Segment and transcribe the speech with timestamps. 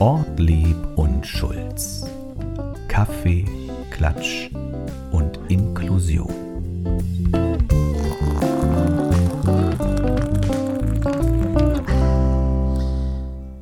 [0.00, 2.04] Ortlieb und Schulz.
[2.86, 3.44] Kaffee,
[3.90, 4.48] Klatsch
[5.10, 6.32] und Inklusion.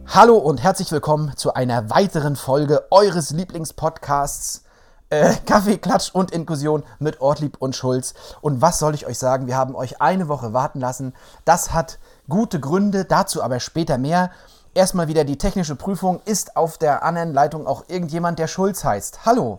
[0.09, 4.67] Hallo und herzlich willkommen zu einer weiteren Folge eures Lieblingspodcasts
[5.09, 8.15] äh, Kaffee, Klatsch und Inklusion mit Ortlieb und Schulz.
[8.41, 9.47] Und was soll ich euch sagen?
[9.47, 11.15] Wir haben euch eine Woche warten lassen.
[11.45, 11.99] Das hat
[12.29, 14.31] gute Gründe, dazu aber später mehr.
[14.77, 16.21] Erstmal wieder die technische Prüfung.
[16.27, 19.25] Ist auf der anderen Leitung auch irgendjemand, der Schulz heißt?
[19.25, 19.59] Hallo.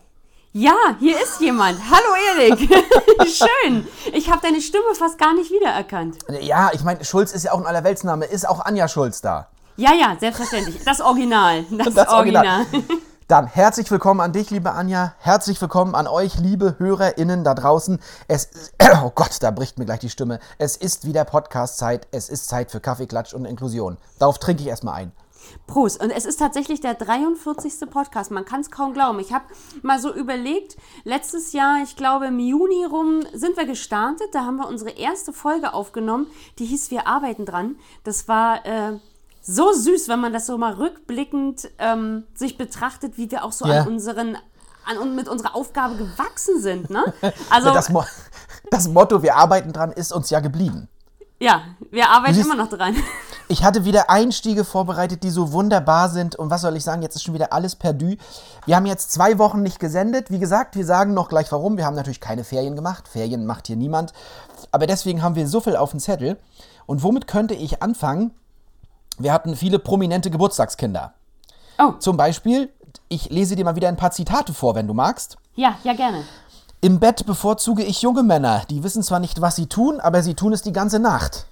[0.53, 1.80] Ja, hier ist jemand.
[1.89, 2.59] Hallo Erik.
[3.27, 3.88] Schön.
[4.13, 6.20] Ich habe deine Stimme fast gar nicht wiedererkannt.
[6.41, 8.25] Ja, ich meine, Schulz ist ja auch ein Allerweltsname.
[8.25, 9.48] Ist auch Anja Schulz da?
[9.75, 10.84] Ja, ja, selbstverständlich.
[10.85, 11.66] Das Original.
[11.72, 12.67] Das, Das Original.
[13.27, 15.13] Dann herzlich willkommen an dich, liebe Anja.
[15.20, 18.00] Herzlich willkommen an euch, liebe HörerInnen da draußen.
[18.30, 18.72] Es
[19.03, 20.40] oh Gott, da bricht mir gleich die Stimme.
[20.59, 22.08] Es ist wieder Podcast-Zeit.
[22.12, 23.98] Es ist Zeit für Kaffee, Klatsch und Inklusion.
[24.17, 25.12] Darauf trinke ich erstmal ein.
[25.66, 26.02] Prost.
[26.02, 27.89] Und es ist tatsächlich der 43.
[27.89, 28.31] Podcast.
[28.31, 29.20] Man kann es kaum glauben.
[29.20, 29.44] Ich habe
[29.81, 34.28] mal so überlegt, letztes Jahr, ich glaube im Juni rum, sind wir gestartet.
[34.31, 36.28] Da haben wir unsere erste Folge aufgenommen.
[36.59, 37.75] Die hieß Wir arbeiten dran.
[38.05, 39.00] Das war äh,
[39.48, 43.66] so süß, wenn man das so mal rückblickend ähm, sich betrachtet, wie wir auch so
[43.66, 43.81] Ja.
[43.81, 44.38] an unseren
[44.86, 46.89] an, und mit unserer Aufgabe gewachsen sind.
[46.89, 47.04] Ne?
[47.50, 48.04] Also, Das, Mo
[48.72, 50.88] das Motto, wir arbeiten dran, ist uns ja geblieben.
[51.39, 52.95] ja, wir arbeiten siehst- immer noch dran.
[53.50, 56.36] Ich hatte wieder Einstiege vorbereitet, die so wunderbar sind.
[56.36, 58.17] Und was soll ich sagen, jetzt ist schon wieder alles perdu.
[58.66, 60.30] Wir haben jetzt zwei Wochen nicht gesendet.
[60.30, 61.78] Wie gesagt, wir sagen noch gleich warum.
[61.78, 63.08] Wir haben natürlich keine Ferien gemacht.
[63.08, 64.11] Ferien macht hier niemand.
[64.73, 66.38] Aber deswegen haben wir so viel auf dem Zettel.
[66.88, 68.32] Und womit könnte ich anfangen?
[69.18, 71.14] Wir hatten viele prominente Geburtstagskinder.
[71.80, 72.72] Oh, Zum Beispiel,
[73.10, 75.38] ich lese dir mal wieder ein paar Zitate vor, wenn du magst.
[75.56, 76.23] ja, ja, gerne.
[76.80, 78.62] Im Bett bevorzuge ich junge Männer.
[78.70, 81.48] Die wissen zwar nicht, was sie tun, aber sie tun es die ganze Nacht.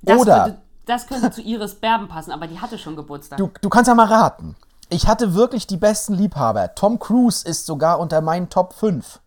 [0.00, 3.36] Das Oder- Könnte, das könnte zu Iris Berben passen, aber die hatte schon Geburtstag.
[3.36, 4.56] Du, du kannst ja mal raten.
[4.88, 6.74] Ich hatte wirklich die besten Liebhaber.
[6.74, 9.20] Tom Cruise ist sogar unter meinen Top 5.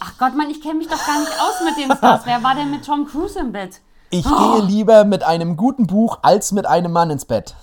[0.00, 2.22] Ach Gott, Mann, ich kenne mich doch gar nicht aus mit den Stars.
[2.26, 3.80] Wer war denn mit Tom Cruise im Bett?
[4.16, 4.30] Ich Oh.
[4.58, 7.54] gehe lieber mit einem guten Buch als mit einem Mann ins Bett.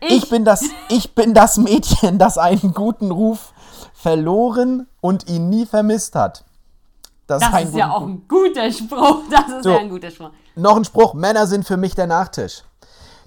[0.00, 3.52] ich, Ich- bin das, ich bin das Mädchen, das einen guten Ruf
[3.94, 6.44] verloren und ihn nie vermisst hat.
[7.28, 9.18] Das ein ist ja guten auch ein guter Spruch.
[9.30, 9.70] Das ist So.
[9.70, 10.30] ja ein guter Spruch.
[10.56, 12.62] Noch ein Spruch, Männer sind für mich der Nachtisch.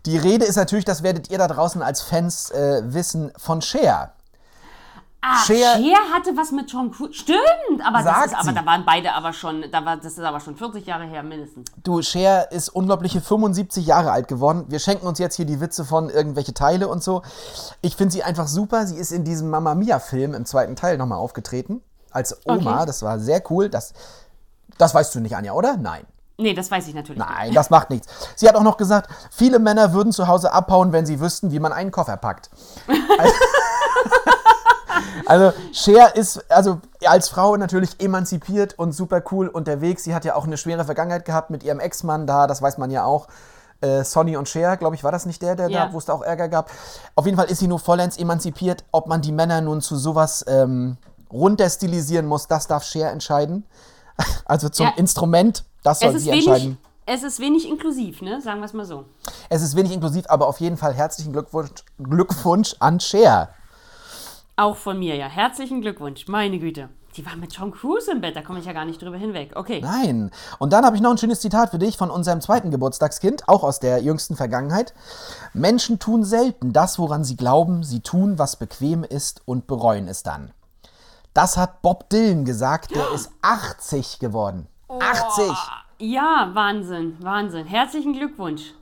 [0.05, 4.13] Die Rede ist natürlich, das werdet ihr da draußen als Fans äh, wissen, von Cher.
[5.21, 7.13] Ah, Cher- Cher, hatte was mit Tom Cruise.
[7.13, 7.39] Stimmt,
[7.85, 10.55] aber, das ist, aber da waren beide aber schon, da war, das ist aber schon
[10.55, 11.69] 40 Jahre her mindestens.
[11.83, 14.65] Du, Cher ist unglaubliche 75 Jahre alt geworden.
[14.69, 17.21] Wir schenken uns jetzt hier die Witze von irgendwelche Teile und so.
[17.81, 18.87] Ich finde sie einfach super.
[18.87, 21.81] Sie ist in diesem Mamma Mia-Film im zweiten Teil nochmal aufgetreten.
[22.11, 22.75] Als Oma.
[22.77, 22.85] Okay.
[22.85, 23.67] Das war sehr cool.
[23.69, 23.93] Das,
[24.77, 25.75] das weißt du nicht, Anja, oder?
[25.75, 26.05] Nein.
[26.37, 27.29] Nee, das weiß ich natürlich nicht.
[27.29, 28.07] Nein, das macht nichts.
[28.37, 31.59] Sie hat auch noch gesagt, viele Männer würden zu Hause abhauen, wenn sie wüssten, wie
[31.59, 32.49] man einen Koffer packt.
[32.87, 33.33] Also
[35.71, 40.03] Cher ist also als Frau natürlich emanzipiert und super cool unterwegs.
[40.03, 42.91] Sie hat ja auch eine schwere Vergangenheit gehabt mit ihrem Ex-Mann da, das weiß man
[42.91, 43.27] ja auch.
[43.81, 45.85] Äh, Sonny und Cher, glaube ich, war das nicht der, der Ja.
[45.87, 46.69] da, wo es da auch Ärger gab.
[47.15, 48.83] Auf jeden Fall ist sie nur vollends emanzipiert.
[48.91, 50.97] Ob man die Männer nun zu sowas ähm,
[51.31, 53.65] runterstilisieren muss, das darf Cher entscheiden.
[54.45, 54.93] Also zum Ja.
[54.97, 56.77] Instrument, das soll sie wenig, entscheiden.
[57.05, 58.41] es ist wenig inklusiv, ne?
[58.41, 59.05] Sagen wir es mal so.
[59.47, 61.69] Es ist wenig inklusiv, aber auf jeden Fall herzlichen Glückwunsch,
[62.03, 63.49] Glückwunsch an Cher.
[64.59, 65.27] Auch von mir, ja.
[65.27, 66.89] Herzlichen Glückwunsch, meine Güte.
[67.15, 69.53] Die war mit Tom Cruise im Bett, da komme ich ja gar nicht drüber hinweg.
[69.55, 69.79] Okay.
[69.81, 70.31] Nein.
[70.59, 73.63] Und dann habe ich noch ein schönes Zitat für dich von unserem zweiten Geburtstagskind, auch
[73.63, 74.93] aus der jüngsten Vergangenheit.
[75.53, 80.23] Menschen tun selten das, woran sie glauben, sie tun, was bequem ist und bereuen es
[80.23, 80.51] dann.
[81.33, 84.67] Das hat Bob Dylan gesagt, der ist 80 geworden.
[84.89, 85.53] 80!
[85.99, 87.65] Ja, Wahnsinn, Wahnsinn.
[87.65, 88.73] Herzlichen Glückwunsch.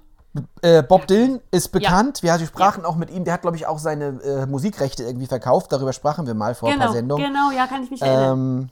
[0.62, 3.66] Äh, Bob Dylan ist bekannt, wir, wir sprachen auch mit ihm, der hat, glaube ich,
[3.68, 7.26] auch seine äh, Musikrechte irgendwie verkauft, darüber sprachen wir mal vor ein Genau, paar Sendungen.
[7.28, 8.32] genau, ja, kann ich mich erinnern.
[8.32, 8.70] Ähm,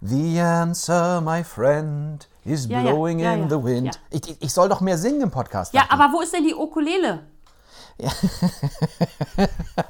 [0.00, 3.86] the answer, my friend, is Ja, ja, blowing ja, in ja, the wind.
[3.94, 4.00] ja.
[4.10, 5.72] Ich, ich, ich soll doch mehr singen im Podcast.
[5.74, 5.90] Ja, ich.
[5.90, 7.20] aber wo ist denn die Ukulele?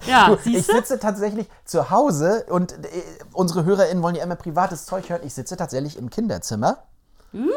[0.06, 0.75] Ja, ich siehst du?
[0.76, 2.76] sitze tatsächlich zu Hause und äh,
[3.32, 5.23] unsere HörerInnen wollen ja immer privates Zeug hören.
[5.25, 6.79] Ich sitze tatsächlich im Kinderzimmer.
[7.32, 7.49] Mm.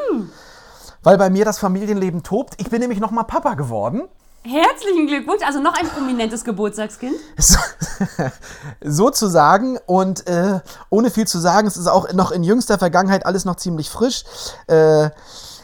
[1.03, 2.55] Weil bei mir das Familienleben tobt.
[2.57, 4.03] Ich bin nämlich nochmal Papa geworden.
[4.43, 5.43] Herzlichen Glückwunsch.
[5.45, 7.15] Also noch ein prominentes Geburtstagskind.
[7.37, 7.57] So,
[8.83, 9.77] sozusagen.
[9.85, 10.59] Und äh,
[10.89, 14.23] ohne viel zu sagen, es ist auch noch in jüngster Vergangenheit alles noch ziemlich frisch.
[14.67, 15.09] Äh,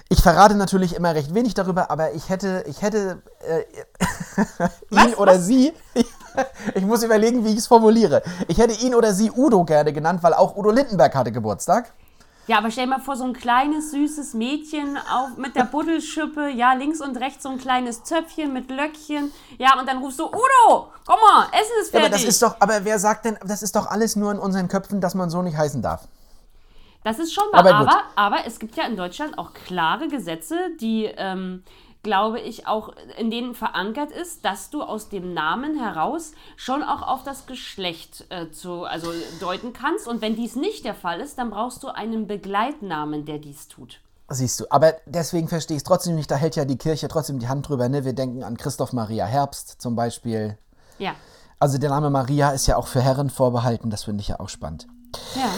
[0.08, 3.62] ich verrate natürlich immer recht wenig darüber, aber ich hätte, ich hätte äh,
[4.92, 5.18] ihn Was?
[5.18, 5.46] oder Was?
[5.46, 5.74] sie,
[6.76, 8.22] ich muss überlegen, wie ich es formuliere.
[8.48, 11.92] Ich hätte ihn oder sie Udo gerne genannt, weil auch Udo Lindenberg hatte Geburtstag.
[12.48, 16.50] Ja, aber stell dir mal vor, so ein kleines, süßes Mädchen auf, mit der Buddelschippe,
[16.50, 19.32] ja, links und rechts so ein kleines Zöpfchen mit Löckchen.
[19.58, 22.06] Ja, und dann rufst du, Udo, komm mal, Essen ist Ja, fertig.
[22.06, 24.68] aber das ist doch, aber wer sagt denn, das ist doch alles nur in unseren
[24.68, 26.08] Köpfen, dass man so nicht heißen darf.
[27.04, 30.56] Das ist schon wahr, Aber aber, aber, es gibt ja in Deutschland auch klare Gesetze,
[30.82, 31.64] die, ähm,
[32.06, 37.02] glaube ich, auch in denen verankert ist, dass du aus dem Namen heraus schon auch
[37.02, 39.12] auf das Geschlecht äh, zu, also
[39.42, 40.07] deuten kannst.
[40.07, 44.00] Und wenn dies nicht der Fall ist, dann brauchst du einen Begleitnamen, der dies tut.
[44.30, 47.40] Siehst du, aber deswegen verstehe ich es trotzdem nicht, da hält ja die Kirche trotzdem
[47.40, 48.06] die Hand drüber, ne?
[48.06, 50.58] Wir denken an Christoph Maria Herbst zum Beispiel.
[51.00, 51.16] Ja.
[51.60, 54.50] Also der Name Maria ist ja auch für Herren vorbehalten, das finde ich ja auch
[54.50, 54.88] spannend.
[55.36, 55.50] Ja.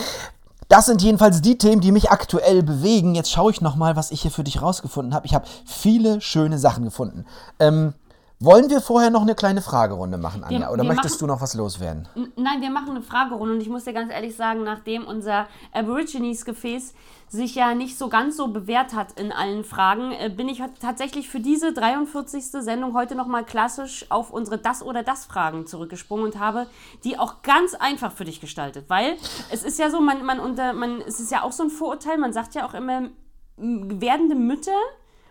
[0.68, 3.16] Das sind jedenfalls die Themen, die mich aktuell bewegen.
[3.16, 5.26] Jetzt schaue ich nochmal, was ich hier für dich rausgefunden habe.
[5.26, 7.26] Ich habe viele schöne Sachen gefunden.
[7.60, 7.94] Ähm,
[8.40, 10.60] wollen wir vorher noch eine kleine Fragerunde machen, Anja?
[10.60, 12.08] Wir- Oder wir möchtest machen- du noch was loswerden?
[12.36, 16.94] Nein, wir machen eine Fragerunde und ich muss dir ganz ehrlich sagen, nachdem unser Aborigines-Gefäß
[17.30, 21.28] sich ja nicht so ganz so bewährt hat in allen Fragen, äh, bin ich tatsächlich
[21.30, 22.62] für diese 43.
[22.62, 26.68] Sendung heute nochmal klassisch auf unsere Das- oder Das-Fragen zurückgesprungen und habe
[27.04, 28.86] die auch ganz einfach für dich gestaltet.
[28.88, 29.18] Weil
[29.52, 32.18] es ist ja so, man, man unter, man, es ist ja auch so ein Vorurteil,
[32.18, 33.10] man sagt ja auch immer,
[33.58, 34.72] werdende Mütter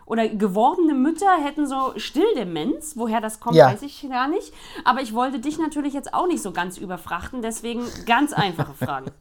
[0.06, 2.92] oder gewordene Mütter hätten so Stilldemenz.
[2.96, 3.66] Woher das kommt, Ja.
[3.66, 4.52] weiß ich gar nicht.
[4.84, 9.10] Aber ich wollte dich natürlich jetzt auch nicht so ganz überfrachten, deswegen ganz einfache Fragen.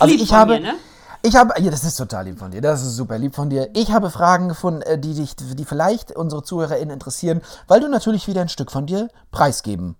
[0.00, 0.74] Also ich habe, dir, ne?
[1.22, 3.70] ich habe, ja, das ist total lieb von dir, das ist super lieb von dir.
[3.74, 8.26] Ich habe Fragen gefunden, äh, die dich, die vielleicht unsere ZuhörerInnen interessieren, weil du natürlich
[8.26, 9.96] wieder ein Stück von dir preisgeben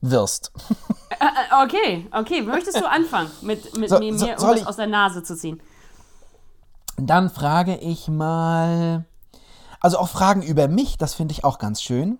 [0.00, 0.50] wirst.
[1.20, 2.42] Äh, okay, okay.
[2.42, 5.60] Möchtest du anfangen, mit, mit So- mir, so- mir ich- aus der Nase zu ziehen?
[6.96, 9.04] Dann frage ich mal,
[9.84, 12.18] also auch Fragen über mich, das finde ich auch ganz schön.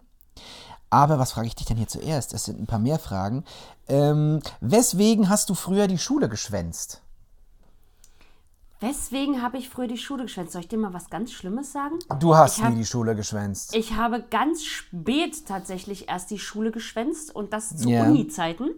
[0.91, 2.35] Aber was frage ich dich denn hier zuerst?
[2.35, 3.43] Es sind ein paar mehr Fragen.
[3.89, 7.01] Ähm, weswegen hast du früher die Schule geschwänzt?
[8.81, 10.53] Weswegen habe ich früher die Schule geschwänzt?
[10.53, 11.99] Soll ich dir mal was ganz Schlimmes sagen?
[12.21, 13.75] Du hast Ich hab- nie die Schule geschwänzt.
[13.75, 18.05] Ich habe ganz spät tatsächlich erst die Schule geschwänzt und das zu Ja.
[18.05, 18.71] Uni-Zeiten.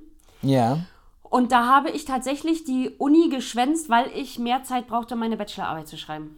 [0.43, 0.79] Ja.
[1.25, 5.89] Und da habe ich tatsächlich die Uni geschwänzt, weil ich mehr Zeit brauchte, meine Bachelorarbeit
[5.89, 6.37] zu schreiben.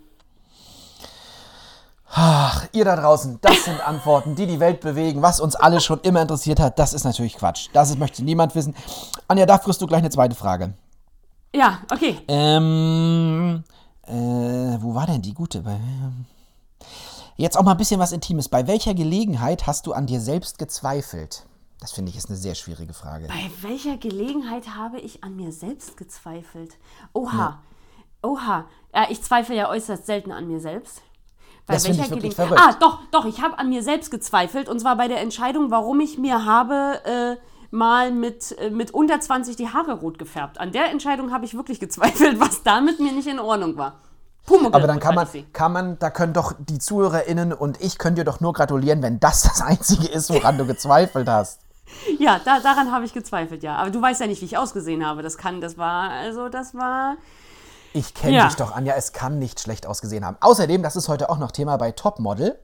[2.11, 5.21] Ach, ihr da draußen, das sind Antworten, die die Welt bewegen.
[5.21, 7.69] Was uns alle schon immer interessiert hat, das ist natürlich Quatsch.
[7.73, 8.75] Das ist, möchte niemand wissen.
[9.29, 10.73] Anja, da kriegst du gleich eine zweite Frage.
[11.55, 12.19] Ja, okay.
[12.29, 13.63] Ähm,
[14.07, 15.61] äh, wo war denn die gute?
[15.61, 15.79] Bei,
[17.37, 18.49] jetzt auch mal ein bisschen was Intimes.
[18.49, 21.45] Bei welcher Gelegenheit hast du an dir selbst gezweifelt?
[21.81, 23.29] Das finde ich ist eine sehr schwierige Frage.
[23.29, 26.77] Bei welcher Gelegenheit habe ich an mir selbst gezweifelt?
[27.13, 27.61] Oha,
[28.23, 28.65] oha.
[28.95, 31.03] Ja, ich zweifle ja äußerst selten an mir selbst.
[31.69, 32.59] Bei Das ich welcher wirklich Gelegenheit?
[32.59, 32.77] verrückt.
[32.77, 34.69] Ah, doch, doch, ich habe an mir selbst gezweifelt.
[34.69, 37.37] Und zwar bei der Entscheidung, warum ich mir habe äh,
[37.71, 40.59] mal mit, äh, mit unter 20 die Haare rot gefärbt.
[40.59, 44.01] An der Entscheidung habe ich wirklich gezweifelt, was da mit mir nicht in Ordnung war.
[44.47, 47.99] Pumuckl Aber dann kann man, ich kann man, da können doch die ZuhörerInnen und ich
[47.99, 51.61] können dir doch nur gratulieren, wenn das das Einzige ist, woran du gezweifelt hast.
[52.19, 53.77] Ja, da, daran habe ich gezweifelt, ja.
[53.77, 55.23] Aber du weißt ja nicht, wie ich ausgesehen habe.
[55.23, 57.17] Das kann, das war, also das war.
[57.93, 58.47] Ich kenne Ja.
[58.47, 60.37] dich doch, Anja, es kann nicht schlecht ausgesehen haben.
[60.41, 62.59] Außerdem, das ist heute auch noch Thema bei Topmodel.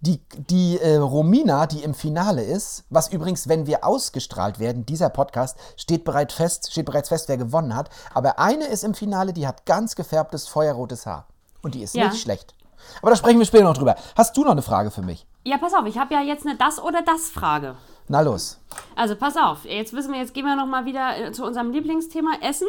[0.00, 5.08] Die, die äh, Romina, die im Finale ist, was übrigens, wenn wir ausgestrahlt werden, dieser
[5.08, 7.88] Podcast, steht, bereit fest, steht bereits fest, wer gewonnen hat.
[8.12, 11.26] Aber eine ist im Finale, die hat ganz gefärbtes, feuerrotes Haar.
[11.62, 12.08] Und die ist Ja.
[12.08, 12.54] nicht schlecht.
[13.00, 13.94] Aber da sprechen wir später noch drüber.
[14.14, 15.26] Hast du noch eine Frage für mich?
[15.44, 17.76] Ja, pass auf, ich habe ja jetzt eine Das- oder Das-Frage.
[18.08, 18.58] Na los.
[18.96, 22.32] Also pass auf, jetzt wissen wir, jetzt gehen wir nochmal wieder äh, zu unserem Lieblingsthema
[22.42, 22.68] Essen.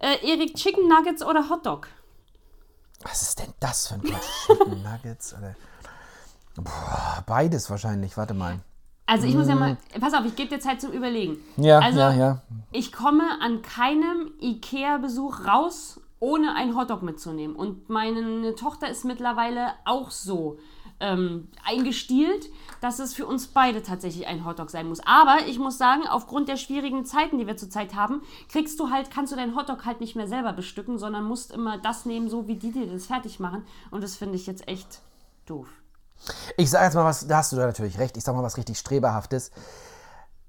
[0.00, 1.88] Äh, Erik, Chicken Nuggets oder Hotdog?
[3.02, 4.46] Was ist denn das für ein Quatsch?
[4.46, 5.54] Chicken Nuggets oder.
[6.56, 8.16] Boah, beides wahrscheinlich.
[8.16, 8.60] Warte mal.
[9.04, 11.38] Also ich muss ja mal, pass auf, ich gebe dir Zeit zum Überlegen.
[11.56, 11.62] Mm.
[11.64, 12.42] Ja, also, ja, ja.
[12.70, 17.56] Ich komme an keinem Ikea-Besuch raus, ohne einen Hotdog mitzunehmen.
[17.56, 20.58] Und meine Tochter ist mittlerweile auch so
[21.00, 22.46] ähm, eingestielt,
[22.80, 25.00] dass es für uns beide tatsächlich ein Hotdog sein muss.
[25.04, 29.10] Aber ich muss sagen, aufgrund der schwierigen Zeiten, die wir zurzeit haben, kriegst du halt,
[29.10, 32.46] kannst du deinen Hotdog halt nicht mehr selber bestücken, sondern musst immer das nehmen, so
[32.46, 33.66] wie die dir das fertig machen.
[33.90, 35.00] Und das finde ich jetzt echt
[35.46, 35.68] doof.
[36.56, 38.56] Ich sage jetzt mal was, da hast du da natürlich recht, ich sage mal was
[38.56, 39.50] richtig Streberhaftes.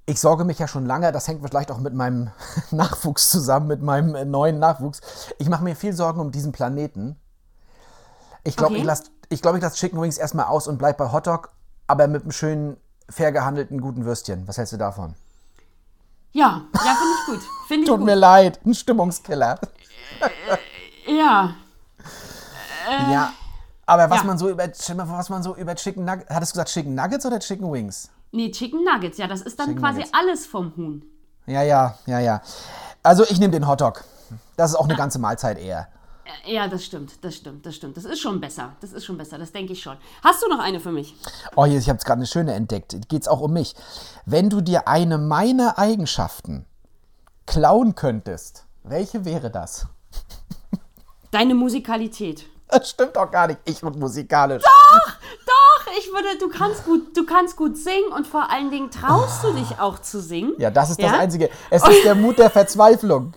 [0.06, 2.32] Ich sorge mich ja schon lange, das hängt vielleicht auch mit meinem
[2.72, 5.00] Nachwuchs zusammen, mit meinem neuen Nachwuchs.
[5.38, 7.21] Ich mache mir viel Sorgen um diesen Planeten.
[8.44, 8.82] Ich glaube, Okay.
[8.82, 11.50] ich lasse ich glaub, ich lass Chicken Wings erstmal aus und bleib bei Hotdog,
[11.88, 12.78] aber mit einem schönen,
[13.10, 14.46] fair gehandelten guten Würstchen.
[14.48, 15.16] Was hältst du davon?
[16.34, 17.50] Ja, ja, finde ich gut.
[17.68, 18.06] Finde ich Tut gut.
[18.06, 19.60] mir leid, ein Stimmungskiller.
[21.08, 21.56] Ja,
[23.10, 23.34] ja.
[23.86, 24.24] Aber was ja.
[24.26, 26.30] man so über was man so über Chicken Nuggets.
[26.30, 28.10] Hattest du gesagt Chicken Nuggets oder Chicken Wings?
[28.34, 30.14] nee, Chicken Nuggets, ja, das ist dann Chicken quasi Nuggets.
[30.18, 31.04] alles vom Huhn.
[31.48, 32.42] Ja, ja, ja, ja.
[33.04, 34.04] Also ich nehme den Hotdog.
[34.56, 35.88] Das ist auch eine ganze Mahlzeit eher.
[36.46, 37.98] Ja, das stimmt, das stimmt, das stimmt.
[37.98, 38.76] Das ist schon besser.
[38.82, 39.98] Das ist schon besser, das denke ich schon.
[40.24, 41.16] Hast du noch eine für mich?
[41.56, 42.96] Oh, hier, ich habe jetzt gerade eine schöne entdeckt.
[43.10, 43.76] Geht es auch um mich.
[44.26, 46.66] Wenn du dir eine meiner Eigenschaften
[47.46, 49.88] klauen könntest, welche wäre das?
[51.32, 52.46] Deine Musikalität.
[52.68, 53.60] Das stimmt doch gar nicht.
[53.66, 54.64] Ich und musikalisch.
[54.64, 55.18] Doch,
[55.98, 59.54] ich würde, du kannst gut, du kannst gut singen und vor allen Dingen traust du
[59.54, 60.54] dich auch zu singen.
[60.58, 61.20] Ja, das ist das Ja?
[61.20, 61.50] Einzige.
[61.70, 63.34] Es ist der Mut der Verzweiflung.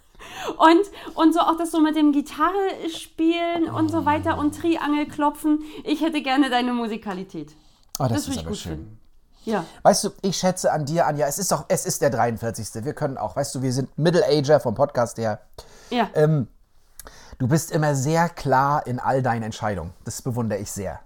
[0.58, 5.06] Und, und so auch das so mit dem Gitarre spielen und so weiter und Triangel
[5.06, 5.62] klopfen.
[5.84, 7.52] Ich hätte gerne deine Musikalität.
[7.98, 8.72] Oh, das, Das ist aber gut schön.
[8.72, 9.00] finden.
[9.44, 9.64] Ja.
[9.82, 12.84] Weißt du, ich schätze an dir, Anja, es ist doch, es ist der 43.
[12.84, 15.40] Wir können auch, weißt du, wir sind Middle-Ager vom Podcast her.
[15.90, 16.08] Ja.
[16.14, 16.48] Ähm,
[17.38, 19.92] du bist immer sehr klar in all deinen Entscheidungen.
[20.04, 21.00] Das bewundere ich sehr.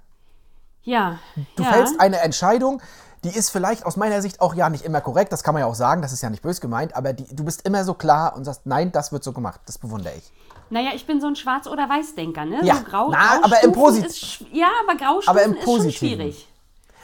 [0.83, 1.19] ja.
[1.57, 1.73] Du ja.
[1.73, 2.81] fällst eine Entscheidung,
[3.25, 5.67] die ist vielleicht aus meiner Sicht auch ja nicht immer korrekt, das kann man ja
[5.67, 8.37] auch sagen, das ist ja nicht bös gemeint, aber die, du bist immer so klar
[8.37, 9.61] und sagst, nein, das wird so gemacht.
[9.67, 10.33] Das bewundere ich.
[10.71, 12.61] Naja, ich bin so ein Schwarz- oder Weiß-Denker, ne?
[12.63, 15.53] Ja, so grau, na, aber im Graustufen Posit- ist sch- Ja, aber Graustufen Aber im
[15.55, 16.17] ist schon Positiven.
[16.19, 16.49] schwierig.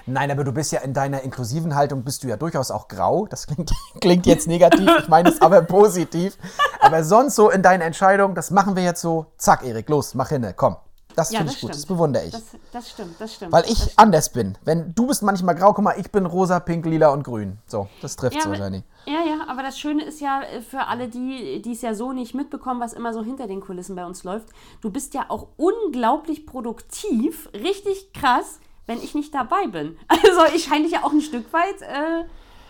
[0.06, 3.26] Nein, aber du bist ja in deiner inklusiven Haltung bist du ja durchaus auch grau.
[3.26, 6.36] Das klingt, klingt jetzt negativ, ich meine es aber positiv.
[6.80, 10.28] Aber sonst so in deinen Entscheidungen, das machen wir jetzt so, zack, Erik, los, mach
[10.28, 10.76] hinne, komm.
[11.16, 11.74] Das Ja, finde ich gut, stimmt.
[11.74, 12.30] das bewundere ich.
[12.32, 12.42] Das,
[12.72, 13.52] das stimmt, das stimmt.
[13.52, 13.92] Weil ich stimmt.
[13.98, 14.58] anders bin.
[14.64, 17.58] Wenn du bist manchmal grau, guck mal, ich bin rosa, pink, lila und grün.
[17.66, 18.82] So, das trifft Ja, aber- wahrscheinlich.
[19.06, 22.12] Ja, ja, aber das Schöne ist ja äh, für alle, die die es ja so
[22.12, 24.48] nicht mitbekommen, was immer so hinter den Kulissen bei uns läuft,
[24.80, 29.96] du bist ja auch unglaublich produktiv, richtig krass, wenn ich nicht dabei bin.
[30.08, 32.24] Also ich scheine dich ja auch ein Stück weit äh,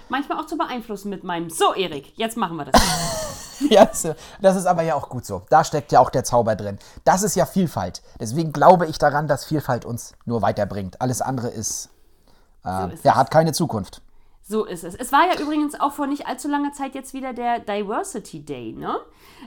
[0.08, 2.80] manchmal auch zu beeinflussen mit meinem, so Erik, jetzt machen wir das.
[3.70, 3.84] Ja,
[4.40, 5.42] das, ist aber ja auch gut so.
[5.48, 6.78] Da steckt ja auch der Zauber drin.
[7.04, 8.02] Das ist ja Vielfalt.
[8.20, 11.00] Deswegen glaube ich daran, dass Vielfalt uns nur weiterbringt.
[11.00, 11.88] Alles andere ist,
[12.64, 14.02] äh, ist ja, hat keine Zukunft.
[14.46, 14.94] So ist es.
[14.94, 18.72] Es war ja übrigens auch vor nicht allzu langer Zeit jetzt wieder der Diversity Day,
[18.72, 18.98] ne?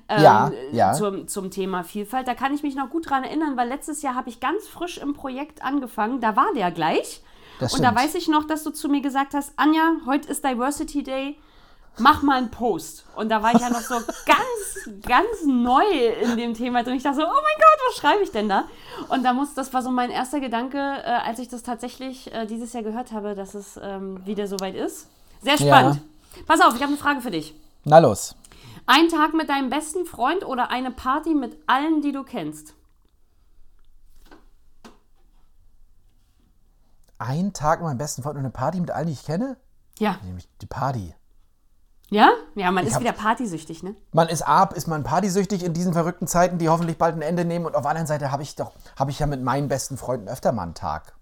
[0.10, 0.94] Ja, ja.
[0.94, 2.28] Zum, zum Thema Vielfalt.
[2.28, 4.98] Da kann ich mich noch gut dran erinnern, weil letztes Jahr habe ich ganz frisch
[4.98, 6.20] im Projekt angefangen.
[6.20, 7.22] Da war der gleich.
[7.60, 10.44] Das Und da weiß ich noch, dass du zu mir gesagt hast, Anja, heute ist
[10.44, 11.38] Diversity Day.
[12.00, 13.06] Mach mal einen Post.
[13.16, 13.96] Und da war ich ja noch so
[14.26, 15.84] ganz, ganz neu
[16.22, 16.96] in dem Thema drin.
[16.96, 18.66] Ich dachte so, oh mein Gott, was schreibe ich denn da?
[19.10, 22.46] Und da muss, das war so mein erster Gedanke, äh, als ich das tatsächlich äh,
[22.46, 25.08] dieses Jahr gehört habe, dass es ähm, wieder soweit ist.
[25.42, 26.02] Sehr spannend.
[26.46, 27.56] Pass auf, ich habe eine Frage für dich.
[27.84, 28.36] Na los.
[28.86, 32.74] Ein Tag mit deinem besten Freund oder eine Party mit allen, die du kennst?
[37.20, 39.58] Ein Tag mit meinem besten Freund und eine Party mit allen, die ich kenne?
[39.98, 40.18] Ja.
[40.24, 41.16] Nämlich die Party.
[42.10, 42.30] Ja?
[42.56, 43.96] Ja, man ist hab- wieder partysüchtig, ne?
[44.14, 47.44] Man ist ab, ist man partysüchtig in diesen verrückten Zeiten, die hoffentlich bald ein Ende
[47.44, 47.66] nehmen.
[47.66, 50.28] Und auf der anderen Seite habe ich doch, habe ich ja mit meinen besten Freunden
[50.30, 51.14] öfter mal einen Tag.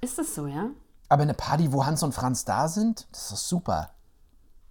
[0.00, 0.66] Ist das so, ja?
[1.08, 3.90] Aber eine Party, wo Hans und Franz da sind, das ist doch super.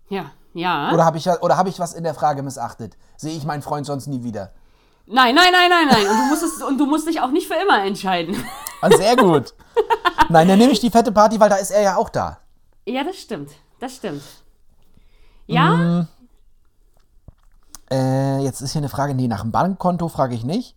[0.08, 0.32] Ja.
[0.54, 0.92] Ja.
[0.94, 2.98] Oder habe ich, oder habe ich was in der Frage missachtet?
[3.18, 4.54] Sehe ich meinen Freund sonst nie wieder?
[5.06, 6.08] Nein, nein, nein, nein, nein.
[6.08, 8.36] Und du musst, es, und du musst dich auch nicht für immer entscheiden.
[8.82, 9.54] Ah, sehr gut.
[10.30, 12.40] Nein, dann nehme ich die fette Party, weil da ist er ja auch da.
[12.86, 13.52] Ja, das stimmt.
[13.80, 14.22] Das stimmt.
[15.48, 15.76] Ja?
[15.76, 16.08] Mm.
[17.92, 20.76] Äh, jetzt ist hier eine Frage, nee, nach dem Bankkonto frage ich nicht.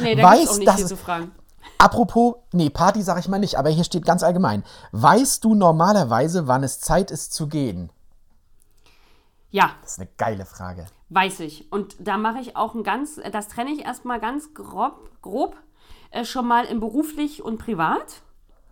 [0.00, 1.32] Nee, da Weiß, auch nicht dass viel zu fragen.
[1.78, 4.62] Apropos, nee, Party sage ich mal nicht, aber hier steht ganz allgemein.
[4.92, 7.90] Weißt du normalerweise, wann es Zeit ist zu gehen?
[9.50, 10.86] Ja, Das ist eine geile Frage.
[11.08, 11.72] weiß ich.
[11.72, 15.56] Und da mache ich auch ein ganz, das trenne ich erstmal ganz grob, grob
[16.10, 18.22] äh, schon mal in beruflich und privat.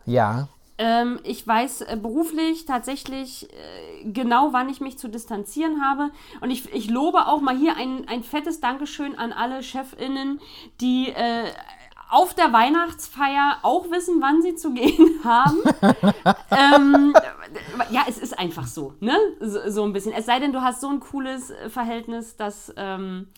[0.07, 0.49] Ja.
[0.79, 6.11] Ähm, ich weiß äh, beruflich tatsächlich äh, genau, wann ich mich zu distanzieren habe.
[6.41, 10.41] Und ich, ich lobe auch mal hier ein, ein fettes Dankeschön an alle ChefInnen,
[10.81, 11.47] die äh,
[12.11, 15.59] auf der Weihnachtsfeier auch wissen, wann sie zu gehen haben.
[16.51, 17.15] ähm,
[17.91, 19.17] ja, es ist einfach so, ne?
[19.41, 20.13] So, so ein bisschen.
[20.13, 23.29] Es sei denn, du hast so ein cooles äh, Verhältnis, dass, ähm,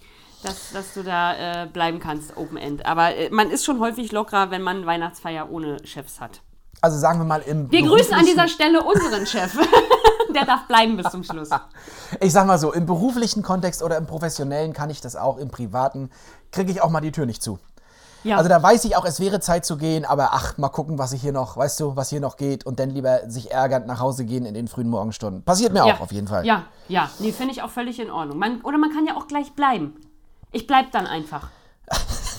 [0.42, 2.86] dass, dass du da äh, bleiben kannst, Open End.
[2.86, 6.40] Aber äh, man ist schon häufig lockerer, wenn man Weihnachtsfeier ohne Chefs hat.
[6.80, 7.70] Also sagen wir mal im.
[7.70, 9.54] Wir grüßen an dieser Stelle unseren Chef.
[10.34, 11.50] Der darf bleiben bis zum Schluss.
[12.20, 15.48] Ich sag mal so, im beruflichen Kontext oder im professionellen kann ich das auch, im
[15.48, 16.10] privaten
[16.50, 17.58] kriege ich auch mal die Tür nicht zu.
[18.22, 20.98] Ja, Also da weiß ich auch, es wäre Zeit zu gehen, aber ach, mal gucken,
[20.98, 23.86] was ich hier noch, weißt du, was hier noch geht und dann lieber sich ärgernd
[23.86, 25.42] nach Hause gehen in den frühen Morgenstunden.
[25.42, 25.94] Passiert mir ja.
[25.94, 26.44] auch auf jeden Fall.
[26.44, 27.10] Ja, ja.
[27.18, 28.38] Nee, finde ich auch völlig in Ordnung.
[28.38, 29.96] Man, oder man kann ja auch gleich bleiben.
[30.52, 31.48] Ich bleib dann einfach.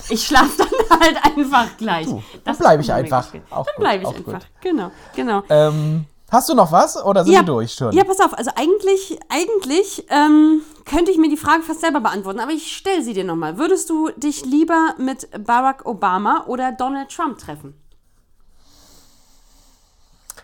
[0.09, 2.07] Ich schlafe dann halt einfach gleich.
[2.07, 3.31] dann Das bleib ist ich einfach.
[3.31, 4.33] Dann bleibe ich einfach.
[4.33, 4.47] gut.
[4.61, 5.43] Genau, genau.
[5.49, 7.93] Ähm, hast du noch was oder sind ja, wir durch schon?
[7.93, 8.37] Ja, pass auf.
[8.37, 13.03] Also eigentlich, eigentlich ähm, könnte ich mir die Frage fast selber beantworten, aber ich stelle
[13.03, 13.57] sie dir nochmal.
[13.57, 17.73] Würdest du dich lieber mit Barack Obama oder Donald Trump treffen?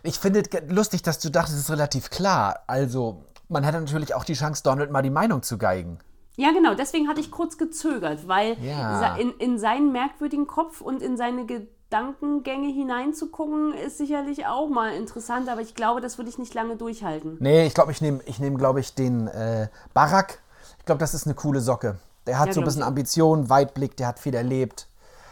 [0.04, 2.64] Ich finde es lustig, dass du dachtest, es ist relativ klar.
[2.68, 6.00] Also, man hätte natürlich auch die Chance, Donald mal die Meinung zu geigen.
[6.40, 9.16] Ja, genau, deswegen hatte ich kurz gezögert, weil Ja.
[9.16, 15.50] in, in seinen merkwürdigen Kopf und in seine Gedankengänge hineinzugucken, ist sicherlich auch mal interessant,
[15.50, 17.38] aber ich glaube, das würde ich nicht lange durchhalten.
[17.40, 20.40] Nee, ich glaube, ich nehme, ich nehm, glaube ich, den äh, Barack.
[20.78, 21.98] Ich glaube, das ist eine coole Socke.
[22.28, 22.88] Der hat Ja, so ein bisschen ich.
[22.88, 24.88] Ambition, Weitblick, der hat viel erlebt.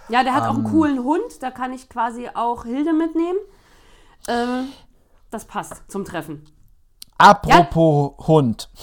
[0.09, 0.65] Ja, der hat auch Ähm.
[0.65, 3.37] einen coolen Hund, da kann ich quasi auch Hilde mitnehmen.
[4.27, 4.69] Ähm,
[5.29, 6.45] das passt zum Treffen.
[7.19, 8.69] Apropos Hund.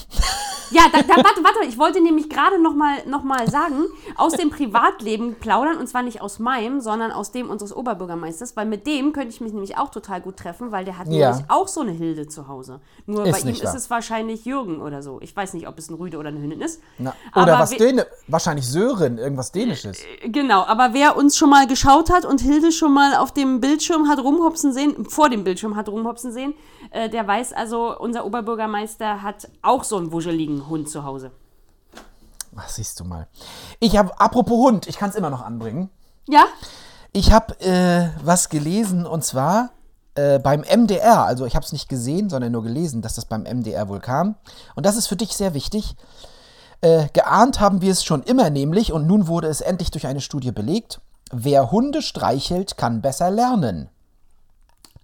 [0.73, 3.85] Ja, da, da, warte, warte, ich wollte nämlich gerade noch mal, noch mal sagen,
[4.17, 8.67] aus dem Privatleben plaudern, und zwar nicht aus meinem, sondern aus dem unseres Oberbürgermeisters, weil
[8.67, 11.31] mit dem könnte ich mich nämlich auch total gut treffen, weil der hat Ja.
[11.31, 12.81] nämlich auch so eine Hilde zu Hause.
[13.07, 13.75] Nur Ist bei ihm nicht ist wahr.
[13.77, 15.19] es wahrscheinlich Jürgen oder so.
[15.21, 16.81] Ich weiß nicht, ob es ein Rüde oder eine Hündin ist.
[16.99, 19.99] Na, oder was Däne, wahrscheinlich Sören, irgendwas Dänisches.
[20.25, 24.09] Genau, aber wer uns schon mal geschaut hat und Hilde schon mal auf dem Bildschirm
[24.09, 26.55] hat rumhopsen sehen, vor dem Bildschirm hat rumhopsen sehen,
[26.93, 31.33] äh, der weiß also, unser Oberbürgermeister hat auch so einen wuscheligen Hund zu Hause.
[32.55, 33.29] Ach, siehst du mal.
[33.81, 35.89] Ich habe, apropos Hund, ich kann es immer noch anbringen.
[36.29, 36.45] Ja?
[37.13, 39.71] Ich habe äh, was gelesen und zwar
[40.15, 41.25] äh, beim MDR.
[41.25, 44.35] Also ich habe es nicht gesehen, sondern nur gelesen, dass das beim MDR wohl kam.
[44.75, 45.97] Und das ist für dich sehr wichtig.
[46.83, 50.21] Äh, geahnt haben wir es schon immer nämlich und nun wurde es endlich durch eine
[50.21, 51.01] Studie belegt.
[51.31, 53.89] Wer Hunde streichelt, kann besser lernen.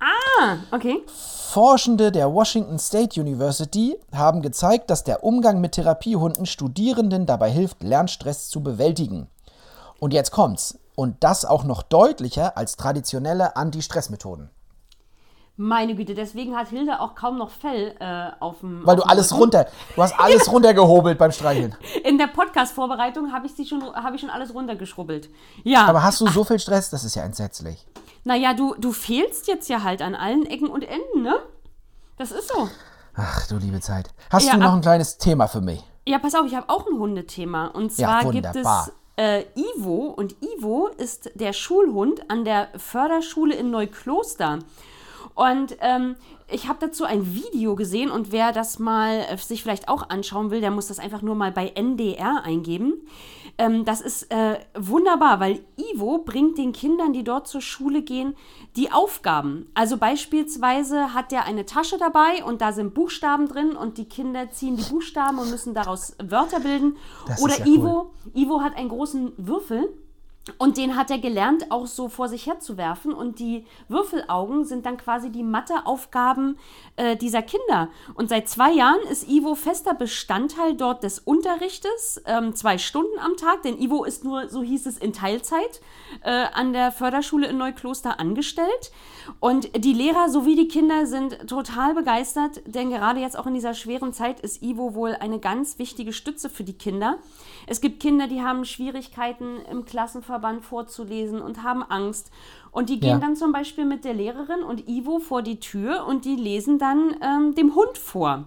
[0.00, 1.02] Ah, okay.
[1.50, 7.82] Forschende der Washington State University haben gezeigt, dass der Umgang mit Therapiehunden Studierenden dabei hilft,
[7.82, 9.28] Lernstress zu bewältigen.
[9.98, 10.78] Und jetzt kommt's.
[10.94, 14.50] Und das auch noch deutlicher als traditionelle Anti-Stress-Methoden.
[15.56, 18.86] Meine Güte, deswegen hat Hilde auch kaum noch Fell äh, auf dem.
[18.86, 19.40] Weil du alles Rücken.
[19.44, 21.74] runter, du hast alles runtergehobelt beim Streicheln.
[22.04, 25.30] In der Podcast-Vorbereitung habe ich, sie schon- habe ich schon alles runtergeschrubbelt.
[25.64, 25.86] Ja.
[25.86, 26.90] Aber hast du so viel Stress?
[26.90, 27.86] Das ist ja entsetzlich.
[28.28, 31.36] Naja, du, du fehlst jetzt ja halt an allen Ecken und Enden, ne?
[32.18, 32.68] Das ist so.
[33.16, 34.10] Ach du liebe Zeit.
[34.30, 35.82] Hast Ja, du noch ab- ein kleines Thema für mich?
[36.06, 37.66] Ja, pass auf, ich habe auch ein Hundethema.
[37.68, 40.14] Und Ja, zwar gibt es äh, Ivo.
[40.16, 44.58] Und Ivo ist der Schulhund an der Förderschule in Neukloster.
[45.34, 46.16] Und ähm,
[46.48, 50.50] ich habe dazu ein Video gesehen und wer das mal äh, sich vielleicht auch anschauen
[50.50, 53.06] will, der muss das einfach nur mal bei NDR eingeben.
[53.58, 58.36] Ähm, das ist äh, wunderbar, weil Ivo bringt den Kindern, die dort zur Schule gehen,
[58.76, 59.68] die Aufgaben.
[59.74, 64.50] Also beispielsweise hat er eine Tasche dabei und da sind Buchstaben drin und die Kinder
[64.50, 66.96] ziehen die Buchstaben und müssen daraus Wörter bilden.
[67.26, 69.88] Das Oder ja Ivo, Ivo hat einen großen Würfel
[70.56, 73.12] und den hat er gelernt, auch so vor sich herzuwerfen.
[73.12, 76.58] Und die Würfelaugen sind dann quasi die Matheaufgaben
[76.96, 77.88] äh, dieser Kinder.
[78.14, 83.36] Und seit zwei Jahren ist Ivo fester Bestandteil dort des Unterrichtes, ähm, zwei Stunden am
[83.36, 83.62] Tag.
[83.62, 85.80] Denn Ivo ist nur, so hieß es, in Teilzeit
[86.22, 88.90] äh, an der Förderschule in Neukloster angestellt.
[89.40, 93.74] Und die Lehrer sowie die Kinder sind total begeistert, denn gerade jetzt auch in dieser
[93.74, 97.18] schweren Zeit ist Ivo wohl eine ganz wichtige Stütze für die Kinder.
[97.66, 102.30] Es gibt Kinder, die haben Schwierigkeiten im Klassenverband vorzulesen und haben Angst.
[102.70, 103.18] Und die gehen Ja.
[103.18, 107.16] dann zum Beispiel mit der Lehrerin und Ivo vor die Tür und die lesen dann
[107.22, 108.44] ähm, dem Hund vor.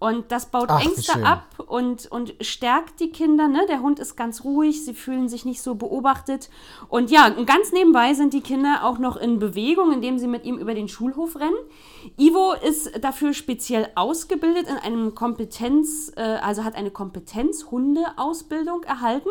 [0.00, 3.48] Und das baut Ach, Ängste ab und, und stärkt die Kinder.
[3.48, 3.66] Ne?
[3.68, 6.50] Der Hund ist ganz ruhig, sie fühlen sich nicht so beobachtet.
[6.88, 10.44] Und ja, und ganz nebenbei sind die Kinder auch noch in Bewegung, indem sie mit
[10.44, 11.56] ihm über den Schulhof rennen.
[12.16, 19.30] Ivo ist dafür speziell ausgebildet in einem Kompetenz, äh, also hat eine Kompetenzhunde-Ausbildung erhalten.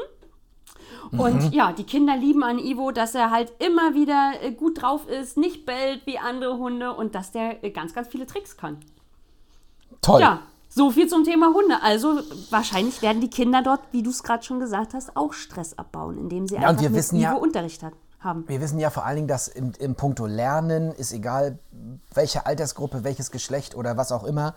[1.12, 5.08] Und ja, die Kinder lieben an Ivo, dass er halt immer wieder äh, gut drauf
[5.08, 8.78] ist, nicht bellt wie andere Hunde und dass der äh, ganz, ganz viele Tricks kann.
[10.02, 10.22] Toll.
[10.22, 11.82] Ja, so viel zum Thema Hunde.
[11.82, 12.20] Also
[12.50, 16.18] wahrscheinlich werden die Kinder dort, wie du es gerade schon gesagt hast, auch Stress abbauen,
[16.18, 18.44] indem sie und einfach mit Ivo ja- Unterricht hat, haben.
[18.48, 21.60] Wir wissen ja vor allen Dingen, dass im, im Punkto Lernen ist egal,
[22.14, 24.56] welche Altersgruppe, welches Geschlecht oder was auch immer,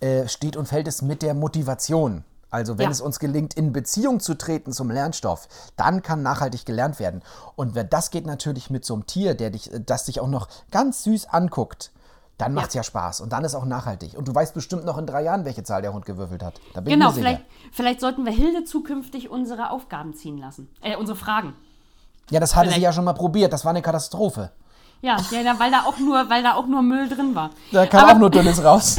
[0.00, 2.24] äh, steht und fällt es mit der Motivation.
[2.50, 2.90] Also wenn Ja.
[2.90, 7.22] es uns gelingt, in Beziehung zu treten zum Lernstoff, dann kann nachhaltig gelernt werden.
[7.56, 10.48] Und wenn das geht natürlich mit so einem Tier, der dich, das dich auch noch
[10.70, 11.92] ganz süß anguckt,
[12.38, 12.82] dann macht es ja.
[12.82, 14.16] Spaß und dann ist auch nachhaltig.
[14.16, 16.54] Und du weißt bestimmt noch in drei Jahren, welche Zahl der Hund gewürfelt hat.
[16.84, 20.68] Genau, vielleicht, vielleicht sollten wir Hilde zukünftig unsere Aufgaben ziehen lassen.
[20.80, 21.54] Äh, unsere Fragen.
[22.30, 23.52] Ja, das hatte sie vielleicht- ja schon mal probiert.
[23.52, 24.50] Das war eine Katastrophe.
[25.02, 27.50] Ja, ja, weil da auch nur, weil da auch nur Müll drin war.
[27.72, 28.98] Da kam Aber- auch nur Dünnes raus.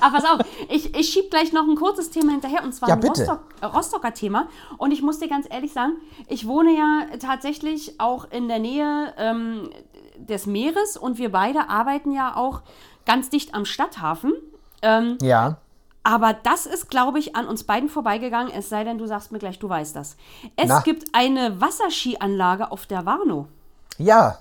[0.00, 2.96] Aber pass auf, ich, ich schieb gleich noch ein kurzes Thema hinterher und zwar Ja,
[2.96, 3.02] ein.
[3.02, 4.48] Rostock, äh, Rostocker Thema.
[4.76, 5.92] Und ich muss dir ganz ehrlich sagen,
[6.28, 9.70] ich wohne ja tatsächlich auch in der Nähe ähm,
[10.18, 12.60] des Meeres und wir beide arbeiten ja auch
[13.06, 14.34] ganz dicht am Stadthafen.
[14.82, 15.56] Ähm, Ja.
[16.02, 19.38] aber das ist, glaube ich, an uns beiden vorbeigegangen, es sei denn, du sagst mir
[19.38, 20.18] gleich, du weißt das.
[20.56, 20.80] Es Na.
[20.80, 23.46] gibt eine Wasserskianlage auf der Warnow.
[23.98, 24.36] Ja,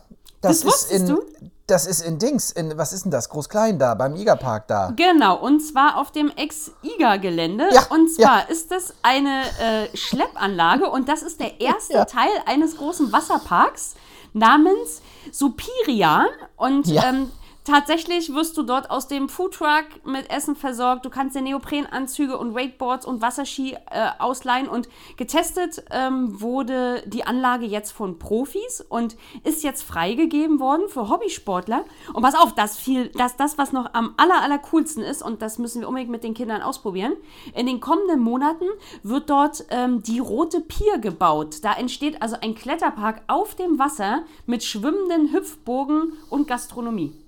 [0.48, 1.02] das, Das ist in.
[1.10, 1.50] wusstest du?
[1.68, 3.28] Das ist in Dings, in, was ist denn das?
[3.30, 4.94] Groß-Klein da, beim Igerpark da.
[4.96, 7.70] Genau, und zwar auf dem Ex-IGA-Gelände.
[7.74, 8.46] Ja, und zwar ja.
[8.48, 12.06] ist das eine äh, Schleppanlage und das ist der erste Ja.
[12.06, 13.96] Teil eines großen Wasserparks
[14.34, 16.28] namens Supirian.
[16.56, 17.32] Und ähm,
[17.66, 21.06] tatsächlich wirst du dort aus dem Foodtruck mit Essen versorgt.
[21.06, 24.70] Du kannst dir Neoprenanzüge und Wakeboards und Wasserski äh, ausleihen.
[24.70, 31.10] Und getestet ähm, wurde die Anlage jetzt von Profis und ist jetzt freigegeben worden für
[31.10, 31.84] Hobbysportler.
[32.14, 35.42] Und pass auf, das, viel, das, das was noch am aller, aller coolsten ist, und
[35.42, 37.14] das müssen wir unbedingt mit den Kindern ausprobieren,
[37.56, 38.66] in den kommenden Monaten
[39.04, 41.64] wird dort ähm, die Rote Pier gebaut.
[41.64, 47.25] Da entsteht also ein Kletterpark auf dem Wasser mit schwimmenden Hüpfburgen und Gastronomie.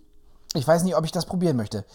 [0.57, 1.85] Ich weiß nicht, ob ich das probieren möchte.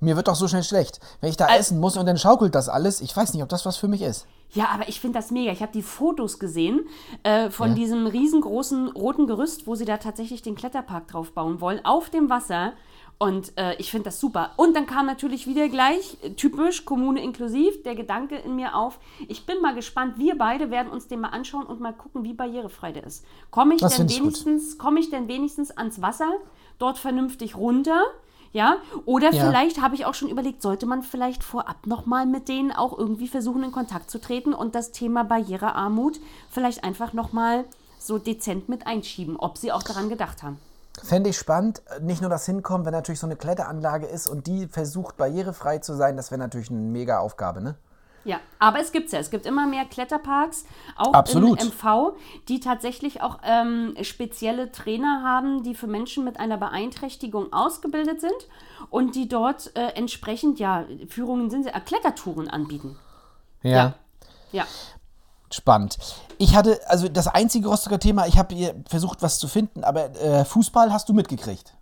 [0.00, 1.00] Mir wird doch so schnell schlecht.
[1.20, 3.48] Wenn ich da Al- essen muss und dann schaukelt das alles, ich weiß nicht, ob
[3.48, 4.26] das was für mich ist.
[4.52, 5.52] Ja, aber ich finde das mega.
[5.52, 6.86] Ich habe die Fotos gesehen
[7.22, 7.74] äh, von Ja.
[7.74, 12.30] diesem riesengroßen roten Gerüst, wo sie da tatsächlich den Kletterpark drauf bauen wollen, auf dem
[12.30, 12.72] Wasser.
[13.20, 14.52] Und äh, ich finde das super.
[14.56, 19.00] Und dann kam natürlich wieder gleich, äh, typisch, Kommune inklusiv, der Gedanke in mir auf,
[19.26, 22.32] ich bin mal gespannt, wir beide werden uns den mal anschauen und mal gucken, wie
[22.32, 23.24] barrierefrei der ist.
[23.50, 26.30] Komme ich, denn wenigstens, komme ich denn wenigstens ans Wasser,
[26.78, 28.02] dort vernünftig runter?
[28.52, 29.44] Ja, oder Ja.
[29.44, 33.28] vielleicht habe ich auch schon überlegt, sollte man vielleicht vorab nochmal mit denen auch irgendwie
[33.28, 36.18] versuchen, in Kontakt zu treten und das Thema Barrierearmut
[36.50, 37.64] vielleicht einfach nochmal
[37.98, 40.58] so dezent mit einschieben, ob sie auch daran gedacht haben.
[41.04, 41.82] Fände ich spannend.
[42.00, 45.94] Nicht nur das Hinkommen, wenn natürlich so eine Kletteranlage ist und die versucht, barrierefrei zu
[45.94, 47.74] sein, das wäre natürlich eine mega Aufgabe, ne?
[48.28, 49.20] Ja, aber es gibt's ja.
[49.20, 51.62] Es gibt immer mehr Kletterparks, auch Absolut.
[51.62, 52.12] im MV,
[52.48, 58.36] die tatsächlich auch ähm, spezielle Trainer haben, die für Menschen mit einer Beeinträchtigung ausgebildet sind
[58.90, 62.98] und die dort äh, entsprechend, ja, Führungen sind, äh, Klettertouren anbieten.
[63.62, 63.94] Ja.
[64.52, 64.66] Ja.
[65.50, 65.96] Spannend.
[66.36, 70.14] Ich hatte, also das einzige Rostocker Thema, ich habe hier versucht, was zu finden, aber
[70.20, 71.77] äh, Fußball hast du mitgekriegt.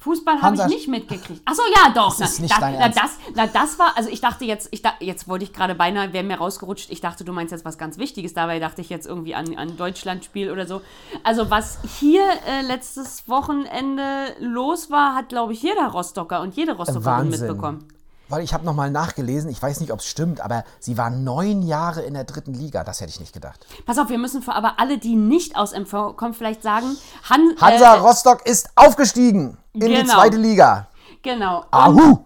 [0.00, 1.42] Fußball habe ich nicht mitgekriegt.
[1.44, 2.16] Achso, ja, doch.
[2.16, 2.98] Das ist nicht na, dein na, Ernst.
[2.98, 6.12] das, na, das war, also ich dachte jetzt, ich da, jetzt wollte ich gerade beinahe,
[6.12, 9.08] wäre mir rausgerutscht, ich dachte, du meinst jetzt was ganz Wichtiges, dabei dachte ich jetzt
[9.08, 10.82] irgendwie an, an Deutschlandspiel oder so.
[11.24, 16.76] Also was hier äh, letztes Wochenende los war, hat, glaube ich, jeder Rostocker und jede
[16.76, 17.48] Rostockerin Wahnsinn.
[17.48, 17.88] mitbekommen.
[18.28, 21.62] Weil ich habe nochmal nachgelesen, ich weiß nicht, ob es stimmt, aber sie waren neun
[21.62, 22.84] Jahre in der dritten Liga.
[22.84, 23.66] Das hätte ich nicht gedacht.
[23.86, 26.96] Pass auf, wir müssen für aber alle, die nicht aus MV kommen, vielleicht sagen,
[27.30, 30.14] Han, Hansa äh, Rostock ist aufgestiegen in die Genau.
[30.14, 30.88] zweite Liga.
[31.22, 31.64] Genau.
[31.70, 32.18] Ahu!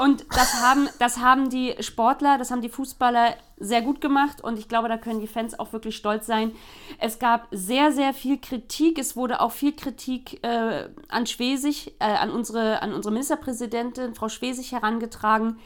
[0.00, 4.58] Und das haben, das haben die Sportler, das haben die Fußballer sehr gut gemacht und
[4.58, 6.52] ich glaube, da können die Fans auch wirklich stolz sein.
[6.98, 8.98] Es gab sehr, sehr viel Kritik.
[8.98, 14.30] Es wurde auch viel Kritik äh, an Schwesig, äh, an, unsere, an unsere Ministerpräsidentin, Frau
[14.30, 15.58] Schwesig, herangetragen.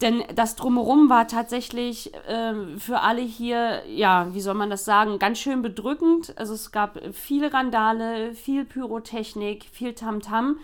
[0.00, 5.20] Denn das Drumherum war tatsächlich äh, für alle hier, ja, wie soll man das sagen,
[5.20, 6.36] ganz schön bedrückend.
[6.36, 10.58] Also es gab viele Randale, viel Pyrotechnik, viel Tamtam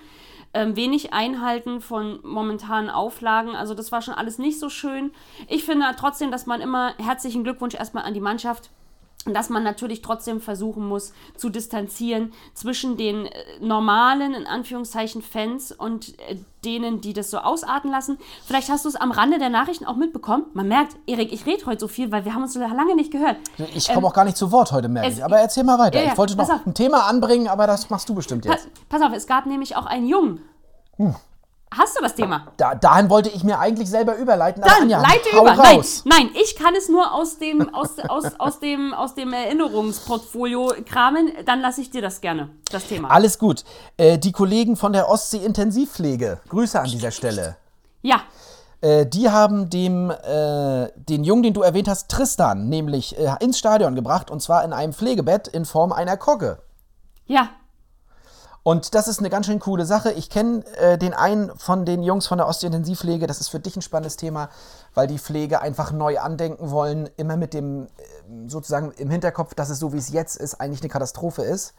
[0.54, 3.54] ähm, wenig Einhalten von momentanen Auflagen.
[3.54, 5.12] Also das war schon alles nicht so schön.
[5.48, 8.70] Ich finde trotzdem, dass man immer herzlichen Glückwunsch erstmal an die Mannschaft.
[9.24, 13.30] Und dass man natürlich trotzdem versuchen muss zu distanzieren zwischen den äh,
[13.60, 18.18] normalen, in Anführungszeichen, Fans und äh, denen, die das so ausarten lassen.
[18.44, 20.46] Vielleicht hast du es am Rande der Nachrichten auch mitbekommen.
[20.54, 23.12] Man merkt, Erik, ich rede heute so viel, weil wir haben uns so lange nicht
[23.12, 23.36] gehört.
[23.74, 25.24] Ich komme auch gar nicht zu Wort heute, merke Ähm, ich.
[25.24, 25.98] Aber erzähl mal weiter.
[26.00, 26.66] Ja, ja, ich wollte noch pass auf.
[26.66, 28.68] ein Thema anbringen, aber das machst du bestimmt jetzt.
[28.88, 30.40] pass auf, es gab nämlich auch einen Jungen.
[30.96, 31.14] Hm.
[31.76, 32.46] Hast du das Thema?
[32.56, 34.62] Da, dahin wollte ich mir eigentlich selber überleiten.
[34.62, 35.54] Dann Anja, leite über.
[35.56, 36.02] Nein, raus.
[36.04, 41.32] nein, ich kann es nur aus dem, aus, aus, aus dem, aus dem Erinnerungsportfolio kramen.
[41.46, 43.10] Dann lasse ich dir das gerne, das Thema.
[43.10, 43.64] Alles gut.
[43.96, 47.56] Äh, die Kollegen von der Ostsee Intensivpflege, Grüße an dieser Stelle.
[48.02, 48.22] Ja,
[48.80, 53.56] Äh, die haben dem, äh, den Jungen, den du erwähnt hast, Tristan, nämlich äh, ins
[53.56, 56.58] Stadion gebracht und zwar in einem Pflegebett in Form einer Kogge.
[57.26, 57.50] ja,
[58.64, 60.12] Und das ist eine ganz schön coole Sache.
[60.12, 63.26] Ich kenne äh, den einen von den Jungs von der Ostintensivpflege.
[63.26, 64.50] Das ist für dich ein spannendes Thema,
[64.94, 67.10] weil die Pflege einfach neu andenken wollen.
[67.16, 67.88] Immer mit dem äh,
[68.46, 71.74] sozusagen im Hinterkopf, dass es so wie es jetzt ist, eigentlich eine Katastrophe ist.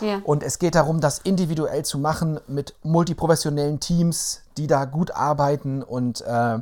[0.00, 0.20] ja.
[0.24, 5.82] Und es geht darum, das individuell zu machen mit multiprofessionellen Teams, die da gut arbeiten
[5.82, 6.58] und äh,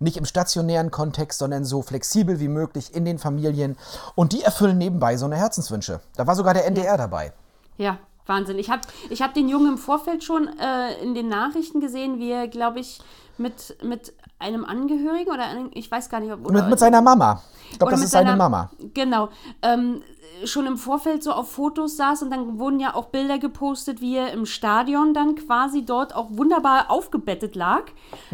[0.00, 3.78] nicht im stationären Kontext, sondern so flexibel wie möglich in den Familien.
[4.16, 6.00] Und die erfüllen nebenbei so eine Herzenswünsche.
[6.16, 7.32] Da war sogar der NDR dabei.
[7.78, 8.58] Ja, Wahnsinn.
[8.58, 12.30] Ich habe ich hab den Jungen im Vorfeld schon äh, in den Nachrichten gesehen, wie
[12.30, 13.00] er, glaube ich,
[13.38, 16.46] mit, mit einem Angehörigen oder einem, ich weiß gar nicht, ob.
[16.46, 17.42] Oder, Mit, mit seiner Mama.
[17.70, 18.70] Ich glaube, das ist seine Mama.
[18.94, 19.30] Genau.
[19.62, 20.02] Ähm,
[20.44, 24.16] schon im Vorfeld so auf Fotos saß und dann wurden ja auch Bilder gepostet, wie
[24.16, 27.82] er im Stadion dann quasi dort auch wunderbar aufgebettet lag.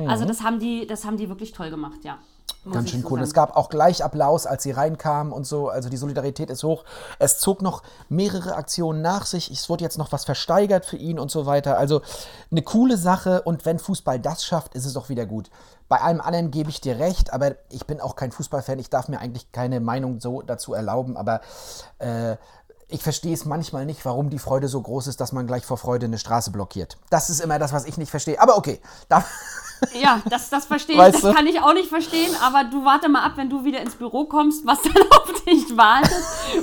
[0.06, 0.28] Also Mhm.
[0.28, 2.18] das haben die, das haben die wirklich toll gemacht, ja.
[2.64, 3.18] Muss Ganz schön so cool.
[3.18, 3.28] sagen.
[3.28, 5.68] Es gab auch gleich Applaus, als sie reinkamen und so.
[5.68, 6.84] Also die Solidarität ist hoch.
[7.18, 9.50] Es zog noch mehrere Aktionen nach sich.
[9.50, 11.78] Es wurde jetzt noch was versteigert für ihn und so weiter.
[11.78, 12.02] Also
[12.50, 13.42] eine coole Sache.
[13.42, 15.50] Und wenn Fußball das schafft, ist es auch wieder gut.
[15.88, 18.78] Bei allem anderen gebe ich dir recht, aber ich bin auch kein Fußballfan.
[18.78, 21.16] Ich darf mir eigentlich keine Meinung so dazu erlauben.
[21.16, 21.40] Aber
[21.98, 22.36] äh,
[22.88, 25.78] ich verstehe es manchmal nicht, warum die Freude so groß ist, dass man gleich vor
[25.78, 26.98] Freude eine Straße blockiert.
[27.10, 28.40] Das ist immer das, was ich nicht verstehe.
[28.40, 28.80] Aber okay.
[29.08, 29.24] Da,
[30.00, 31.32] Ja, das, das verstehe ich, Weißt das du?
[31.32, 34.24] kann ich auch nicht verstehen, aber du warte mal ab, wenn du wieder ins Büro
[34.24, 36.12] kommst, was dann auf dich wartet.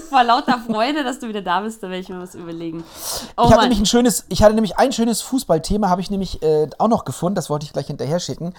[0.10, 2.84] Vor lauter Freude, dass du wieder da bist, da werde ich mir was überlegen.
[3.38, 3.62] Oh ich hatte Mann.
[3.64, 7.06] nämlich ein schönes, ich hatte nämlich ein schönes Fußballthema, habe ich nämlich äh, auch noch
[7.06, 8.54] gefunden, das wollte ich gleich hinterher schicken,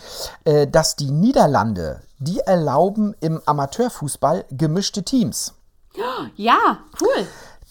[0.45, 5.55] äh, dass die Niederlande, die erlauben im Amateurfußball gemischte Teams.
[6.37, 7.27] Ja, cool.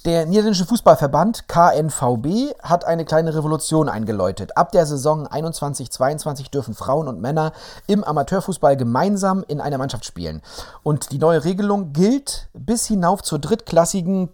[0.05, 4.55] Der niederländische Fußballverband KNVB hat eine kleine Revolution eingeläutet.
[4.55, 7.53] Ab der Saison 21-22 dürfen Frauen und Männer
[7.87, 10.43] im Amateurfußball gemeinsam in einer Mannschaft spielen.
[10.83, 14.29] Und die neue Regelung gilt bis hinauf zur drittklassigen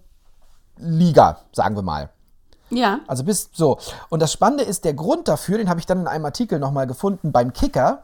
[0.75, 2.09] Liga, sagen wir mal.
[2.69, 2.99] Ja.
[3.07, 3.77] Also bis so.
[4.09, 6.85] Und das Spannende ist, der Grund dafür, den habe ich dann in einem Artikel nochmal
[6.85, 8.03] gefunden beim Kicker.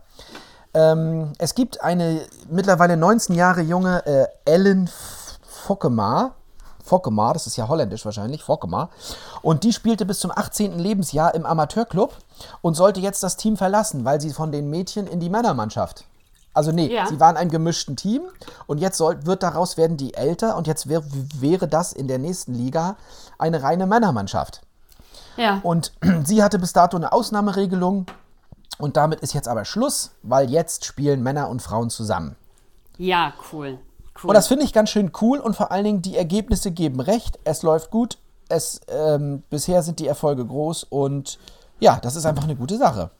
[0.74, 4.90] Ähm, es gibt eine mittlerweile 19 Jahre junge äh, Ellen
[5.44, 6.37] Fokkemar.
[6.88, 8.90] Fokkemar, das ist ja holländisch wahrscheinlich, Fokkemar.
[9.42, 10.80] Und die spielte bis zum 18.
[10.80, 12.16] Lebensjahr im Amateurclub
[12.62, 16.06] und sollte jetzt das Team verlassen, weil sie von den Mädchen in die Männermannschaft.
[16.54, 17.06] Also nee, Ja.
[17.06, 18.24] sie waren in einem gemischten Team
[18.66, 21.04] und jetzt soll, wird daraus werden die älter und jetzt wär,
[21.40, 22.96] wäre das in der nächsten Liga
[23.38, 24.62] eine reine Männermannschaft.
[25.36, 25.60] Ja.
[25.62, 28.08] Und sie hatte bis dato eine Ausnahmeregelung.
[28.80, 32.36] Und damit ist jetzt aber Schluss, weil jetzt spielen Männer und Frauen zusammen.
[32.98, 33.80] Ja, cool.
[34.22, 34.30] Cool.
[34.30, 37.40] Und das finde ich ganz schön cool und vor allen Dingen die Ergebnisse geben recht.
[37.44, 38.18] Es läuft gut.
[38.50, 41.38] Es, ähm, bisher sind die Erfolge groß und
[41.80, 43.12] ja, das ist einfach eine gute Sache.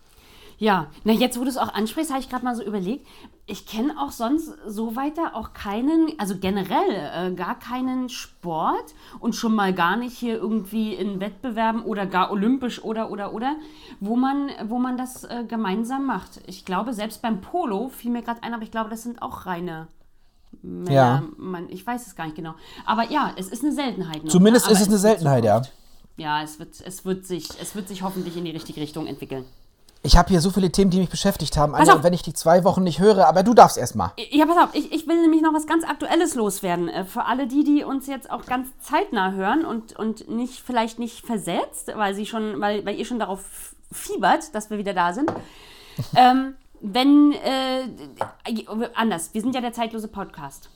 [0.60, 3.06] Ja, na jetzt, wo du es auch ansprichst, habe ich gerade mal so überlegt.
[3.46, 9.36] Ich kenne auch sonst so weiter auch keinen, also generell äh, gar keinen Sport und
[9.36, 13.56] schon mal gar nicht hier irgendwie in Wettbewerben oder gar olympisch oder oder oder,
[14.00, 16.42] wo man, wo man das äh, gemeinsam macht.
[16.48, 19.46] Ich glaube, selbst beim Polo fiel mir gerade ein, aber ich glaube, das sind auch
[19.46, 19.88] reine
[20.68, 20.92] Männer.
[20.92, 21.24] Ja.
[21.38, 22.54] Man, ich weiß es gar nicht genau.
[22.86, 24.24] Aber ja, es ist eine Seltenheit.
[24.24, 24.74] Noch, Zumindest ne?
[24.74, 25.62] ist es eine Seltenheit, ja.
[26.18, 29.46] Ja, es wird, es, wird sich, es wird sich hoffentlich in die richtige Richtung entwickeln.
[30.04, 31.76] Ich habe hier so viele Themen, die mich beschäftigt haben.
[31.76, 34.14] Anja, und wenn ich die zwei Wochen nicht höre, aber du darfst erst mal.
[34.32, 36.88] Ja, pass auf, ich, ich will nämlich noch was ganz Aktuelles loswerden.
[36.88, 41.00] Äh, Für alle die, die uns jetzt auch ganz zeitnah hören und, und nicht, vielleicht
[41.00, 45.14] nicht versetzt, weil, sie schon, weil, weil ihr schon darauf fiebert, dass wir wieder da
[45.14, 45.32] sind.
[46.16, 47.88] ähm, wenn, äh,
[48.94, 50.70] anders, wir sind ja der zeitlose Podcast.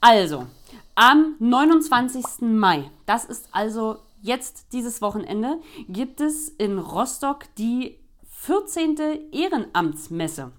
[0.00, 0.46] Also,
[0.94, 2.42] am 29.
[2.42, 9.32] Mai, das ist also jetzt dieses Wochenende, gibt es in Rostock die 14.
[9.32, 10.52] Ehrenamtsmesse.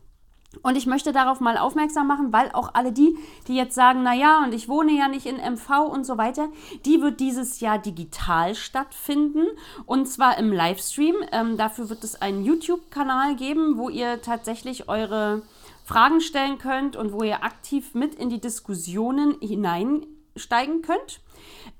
[0.63, 4.13] Und ich möchte darauf mal aufmerksam machen, weil auch alle die, die jetzt sagen, na
[4.13, 6.49] ja, und ich wohne ja nicht in MV und so weiter,
[6.85, 9.47] die wird dieses Jahr digital stattfinden
[9.85, 11.15] und zwar im Livestream.
[11.31, 15.41] Ähm, dafür wird es einen YouTube-Kanal geben, wo ihr tatsächlich eure
[15.85, 21.21] Fragen stellen könnt und wo ihr aktiv mit in die Diskussionen hineinsteigen könnt.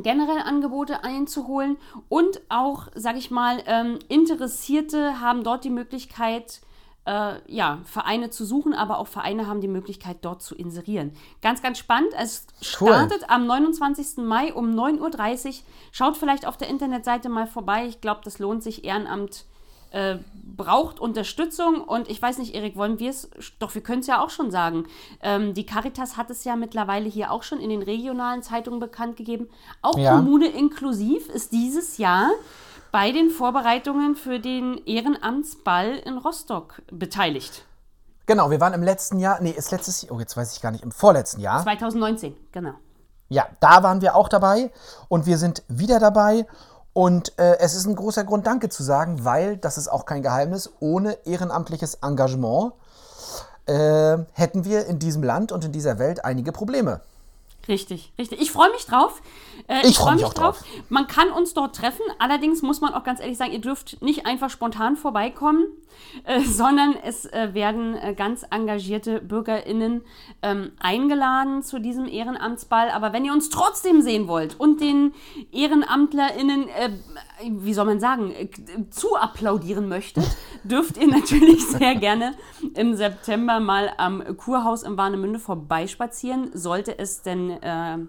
[0.03, 1.77] generell Angebote einzuholen
[2.09, 6.61] und auch, sage ich mal, ähm, Interessierte haben dort die Möglichkeit,
[7.09, 11.13] äh, ja, Vereine zu suchen, aber auch Vereine haben die Möglichkeit, dort zu inserieren.
[11.41, 12.13] Ganz, ganz spannend.
[12.15, 12.45] Es
[12.79, 12.89] Cool.
[12.89, 14.17] startet am 29.
[14.17, 15.53] Mai um 9.30 Uhr.
[15.91, 17.87] Schaut vielleicht auf der Internetseite mal vorbei.
[17.87, 18.85] Ich glaube, das lohnt sich.
[18.85, 19.45] Ehrenamt
[19.91, 20.17] äh,
[20.55, 24.23] braucht Unterstützung und ich weiß nicht, Erik, wollen wir es, doch wir können es ja
[24.23, 24.85] auch schon sagen.
[25.23, 29.17] Ähm, die Caritas hat es ja mittlerweile hier auch schon in den regionalen Zeitungen bekannt
[29.17, 29.49] gegeben.
[29.81, 30.15] Auch Ja.
[30.15, 32.29] Kommune inklusiv ist dieses Jahr
[32.91, 37.65] bei den Vorbereitungen für den Ehrenamtsball in Rostock beteiligt.
[38.25, 40.71] Genau, wir waren im letzten Jahr, nee, ist letztes Jahr, oh, jetzt weiß ich gar
[40.71, 41.63] nicht, im vorletzten Jahr.
[41.63, 42.73] 2019, genau.
[43.27, 44.71] Ja, da waren wir auch dabei
[45.07, 46.45] und wir sind wieder dabei.
[46.93, 50.21] Und äh, es ist ein großer Grund, Danke zu sagen, weil, das ist auch kein
[50.21, 52.73] Geheimnis, ohne ehrenamtliches Engagement
[53.69, 57.01] äh, hätten wir in diesem Land und in dieser Welt einige Probleme.
[57.69, 58.41] Richtig, richtig.
[58.41, 59.21] Ich freue mich drauf.
[59.67, 60.63] Äh, Ich freu mich auch drauf.
[60.89, 62.01] Man kann uns dort treffen.
[62.17, 65.65] Allerdings muss man auch ganz ehrlich sagen, ihr dürft nicht einfach spontan vorbeikommen,
[66.23, 70.01] äh, sondern es äh, werden äh, ganz engagierte BürgerInnen
[70.41, 72.89] ähm, eingeladen zu diesem Ehrenamtsball.
[72.89, 75.13] Aber wenn ihr uns trotzdem sehen wollt und den
[75.51, 76.89] EhrenamtlerInnen, äh,
[77.49, 78.49] wie soll man sagen, äh,
[78.89, 80.25] zu applaudieren möchtet,
[80.63, 82.33] dürft ihr natürlich sehr gerne
[82.73, 86.51] im September mal am Kurhaus in Warnemünde vorbeispazieren.
[86.53, 87.57] Sollte es denn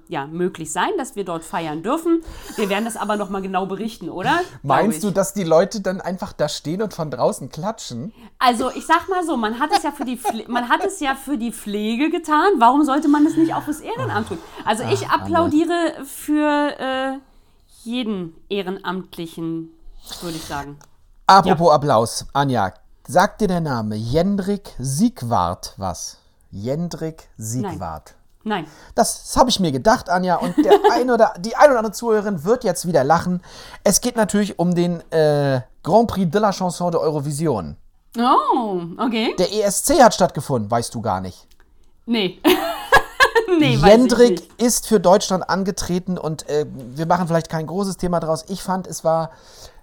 [0.09, 2.23] ja, möglich sein, dass wir dort feiern dürfen.
[2.57, 4.41] Wir werden das aber nochmal genau berichten, oder?
[4.63, 8.13] Meinst du, dass die Leute dann einfach da stehen und von draußen klatschen?
[8.39, 11.01] Also ich sag mal so, man hat es ja für die Pfle man hat es
[11.01, 12.53] ja für die Pflege getan.
[12.59, 14.39] Warum sollte man es nicht auch fürs Ehrenamt tun?
[14.65, 17.19] Also ich applaudiere für äh,
[17.83, 19.71] jeden Ehrenamtlichen,
[20.21, 20.79] würde ich sagen.
[21.27, 22.75] Apropos Applaus, Anja,
[23.07, 26.19] sagt dir der Name Jendrik Siegwart was?
[26.51, 28.15] Jendrik Siegwart.
[28.15, 28.20] Nein.
[28.95, 32.45] Das habe ich mir gedacht, Anja, und der ein oder, die ein oder andere Zuhörerin
[32.45, 33.43] wird jetzt wieder lachen.
[33.85, 37.77] Es geht natürlich um den äh, Grand Prix de la Chanson de Eurovision.
[38.19, 39.35] Oh, okay.
[39.39, 41.47] Der ESC hat stattgefunden, weißt du gar nicht.
[42.07, 42.41] Nee.
[43.59, 48.47] nee, Jendrik ist für Deutschland angetreten und äh, wir machen vielleicht kein großes Thema draus.
[48.49, 49.31] Ich fand, es war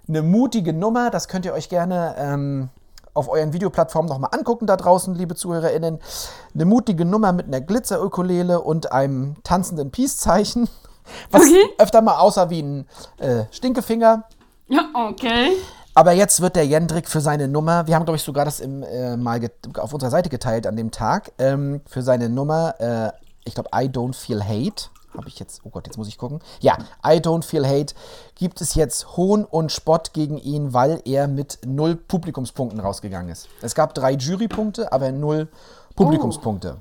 [0.08, 1.10] eine mutige Nummer.
[1.10, 2.68] Das könnt ihr euch gerne ähm,
[3.14, 5.98] auf euren Videoplattformen nochmal angucken da draußen, liebe ZuhörerInnen.
[6.54, 10.68] Eine mutige Nummer mit einer Glitzer-Ukulele und einem tanzenden Peace-Zeichen,
[11.30, 11.64] was Okay.
[11.78, 12.86] öfter mal aussah wie ein
[13.18, 14.24] äh, Stinkefinger.
[14.68, 15.52] Ja, okay.
[15.94, 18.84] Aber jetzt wird der Jendrik für seine Nummer, wir haben, glaube ich, sogar das im,
[18.84, 19.40] äh, mal
[19.78, 23.10] auf unserer Seite geteilt an dem Tag, ähm, für seine Nummer, äh,
[23.44, 26.40] ich glaube, I Don't Feel Hate, habe ich jetzt, oh Gott, jetzt muss ich gucken.
[26.60, 27.94] Ja, I Don't Feel Hate,
[28.34, 33.48] gibt es jetzt Hohn und Spott gegen ihn, weil er mit null Publikumspunkten rausgegangen ist.
[33.60, 35.48] Es gab drei Jurypunkte, aber null
[35.96, 36.78] Publikumspunkte.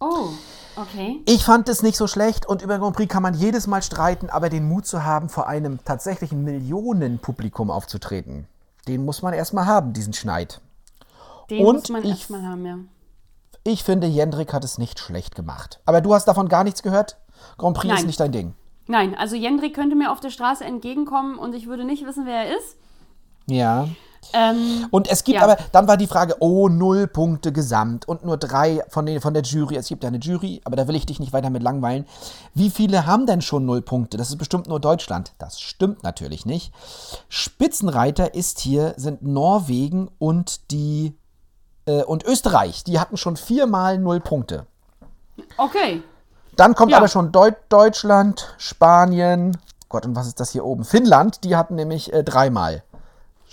[0.00, 0.28] Oh,
[0.76, 1.22] okay.
[1.24, 4.28] Ich fand es nicht so schlecht und über Grand Prix kann man jedes Mal streiten,
[4.28, 8.46] aber den Mut zu haben, vor einem tatsächlichen Millionenpublikum aufzutreten,
[8.88, 10.60] den muss man erstmal haben, diesen Schneid.
[11.48, 12.76] Den Und muss man ich- erstmal haben, ja.
[13.64, 15.80] Ich finde, Jendrik hat es nicht schlecht gemacht.
[15.86, 17.16] Aber du hast davon gar nichts gehört?
[17.58, 18.06] Grand Prix ist Nein.
[18.06, 18.54] nicht dein Ding.
[18.88, 22.44] Nein, also Jendrik könnte mir auf der Straße entgegenkommen und ich würde nicht wissen, wer
[22.44, 22.76] er ist.
[23.46, 23.88] Ja.
[24.32, 25.44] Ähm, Und es gibt Ja.
[25.44, 29.34] aber, dann war die Frage, oh, null Punkte gesamt und nur drei von, den, von
[29.34, 29.76] der Jury.
[29.76, 32.06] Es gibt ja eine Jury, aber da will ich dich nicht weiter mit langweilen.
[32.54, 34.16] Wie viele haben denn schon null Punkte?
[34.16, 35.32] Das ist bestimmt nur Deutschland.
[35.38, 36.72] Das stimmt natürlich nicht.
[37.28, 41.14] Spitzenreiter ist hier, sind Norwegen und die
[41.86, 42.82] äh, und Österreich.
[42.82, 44.66] Die hatten schon viermal null Punkte.
[45.56, 46.02] okay.
[46.56, 46.98] Dann kommt Ja.
[46.98, 49.56] aber schon Deu Deutschland, Spanien,
[49.88, 50.84] Gott, und was ist das hier oben?
[50.84, 52.82] Finnland, die hatten nämlich äh, dreimal.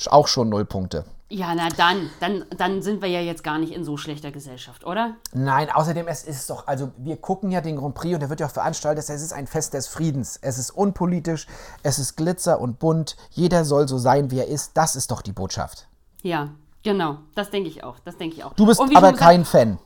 [0.09, 1.05] Auch schon null Punkte.
[1.29, 4.85] Ja, na dann, dann, dann sind wir ja jetzt gar nicht in so schlechter Gesellschaft,
[4.85, 5.15] oder?
[5.33, 8.39] Nein, außerdem, es ist doch, also wir gucken ja den Grand Prix und der wird
[8.39, 10.37] ja auch veranstaltet, es ist ein Fest des Friedens.
[10.41, 11.47] Es ist unpolitisch,
[11.81, 14.71] es ist Glitzer und bunt, jeder soll so sein, wie er ist.
[14.77, 15.87] Das ist doch die Botschaft.
[16.21, 16.49] Ja,
[16.83, 17.17] genau.
[17.33, 17.97] Das denke ich auch.
[18.05, 18.53] Das denke ich auch.
[18.53, 19.79] Du bist aber gesagt, kein Fan.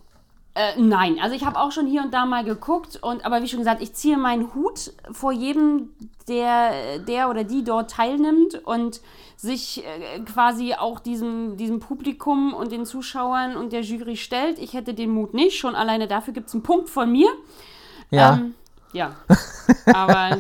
[0.57, 3.47] Äh, nein, also ich habe auch schon hier und da mal geguckt und aber wie
[3.47, 5.89] schon gesagt, ich ziehe meinen Hut vor jedem,
[6.27, 9.01] der, der oder die dort teilnimmt und
[9.35, 14.57] sich äh, quasi auch diesem, diesem Publikum und den Zuschauern und der Jury stellt.
[14.57, 15.59] Ich hätte den Mut nicht.
[15.59, 17.29] Schon alleine dafür gibt es einen Punkt von mir.
[18.09, 18.33] Ja.
[18.33, 18.55] Ähm,
[18.93, 19.11] ja.
[19.93, 20.39] Aber.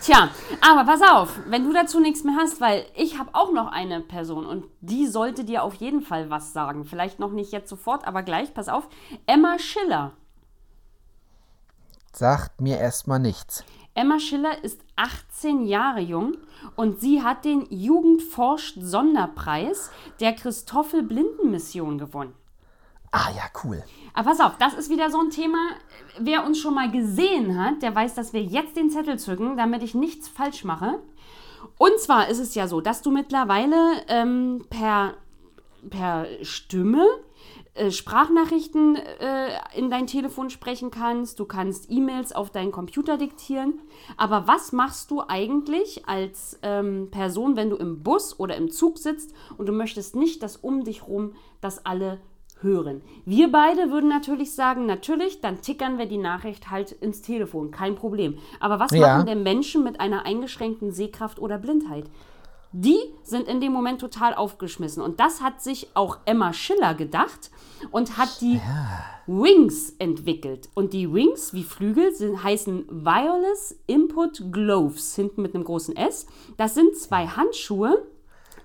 [0.00, 3.70] Tja, aber pass auf, wenn du dazu nichts mehr hast, weil ich habe auch noch
[3.70, 6.84] eine Person und die sollte dir auf jeden Fall was sagen.
[6.84, 8.88] Vielleicht noch nicht jetzt sofort, aber gleich, pass auf.
[9.26, 10.12] Emma Schiller.
[12.12, 13.64] Sagt mir erstmal nichts.
[13.94, 16.36] Emma Schiller ist 18 Jahre jung
[16.76, 22.34] und sie hat den Jugendforscht Sonderpreis der Christoffel Blindenmission gewonnen.
[23.16, 23.80] Ah ja, cool.
[24.12, 25.58] Aber pass auf, das ist wieder so ein Thema.
[26.18, 29.84] Wer uns schon mal gesehen hat, der weiß, dass wir jetzt den Zettel zücken, damit
[29.84, 31.00] ich nichts falsch mache.
[31.78, 33.76] Und zwar ist es ja so, dass du mittlerweile
[34.08, 35.14] ähm, per,
[35.88, 37.06] per Stimme
[37.74, 41.38] äh, Sprachnachrichten äh, in dein Telefon sprechen kannst.
[41.38, 43.80] Du kannst E-Mails auf deinen Computer diktieren.
[44.16, 48.98] Aber was machst du eigentlich als ähm, Person, wenn du im Bus oder im Zug
[48.98, 52.20] sitzt und du möchtest nicht, dass um dich rum das alle
[52.60, 53.02] hören.
[53.24, 57.94] Wir beide würden natürlich sagen, natürlich, dann tickern wir die Nachricht halt ins Telefon, kein
[57.94, 58.38] Problem.
[58.60, 59.00] Aber was Ja.
[59.16, 62.06] machen denn Menschen mit einer eingeschränkten Sehkraft oder Blindheit?
[62.76, 65.00] Die sind in dem Moment total aufgeschmissen.
[65.00, 67.52] Und das hat sich auch Emma Schiller gedacht
[67.92, 68.60] und hat die
[69.28, 70.68] Wings entwickelt.
[70.74, 76.26] Und die Wings, wie Flügel, sind, heißen Wireless Input Gloves, hinten mit einem großen S.
[76.56, 78.06] Das sind zwei Handschuhe,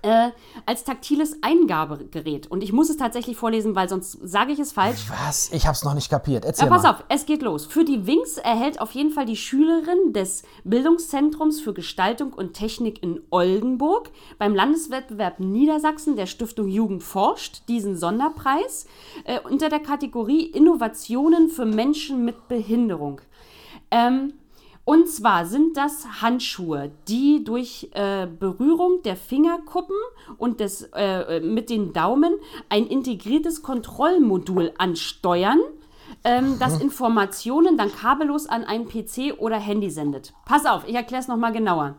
[0.02, 0.30] äh,
[0.66, 2.46] als taktiles Eingabegerät.
[2.46, 5.10] Und ich muss es tatsächlich vorlesen, weil sonst sage ich es falsch.
[5.24, 5.50] Was?
[5.52, 6.44] Ich hab's noch nicht kapiert.
[6.44, 6.90] Erzähl Ja, pass mal.
[6.90, 7.66] auf, es geht los.
[7.66, 13.02] Für die Wings erhält auf jeden Fall die Schülerin des Bildungszentrums für Gestaltung und Technik
[13.02, 18.86] in Oldenburg beim Landeswettbewerb Niedersachsen der Stiftung Jugend forscht diesen Sonderpreis
[19.24, 23.20] äh, unter der Kategorie Innovationen für Menschen mit Behinderung.
[23.90, 24.34] Ähm,
[24.90, 29.94] und zwar sind das Handschuhe, die durch äh, Berührung der Fingerkuppen
[30.36, 32.34] und des, äh, mit den Daumen
[32.70, 35.60] ein integriertes Kontrollmodul ansteuern,
[36.24, 40.32] ähm, das Informationen dann kabellos an einen PC oder Handy sendet.
[40.44, 41.94] Pass auf, ich erkläre es nochmal genauer.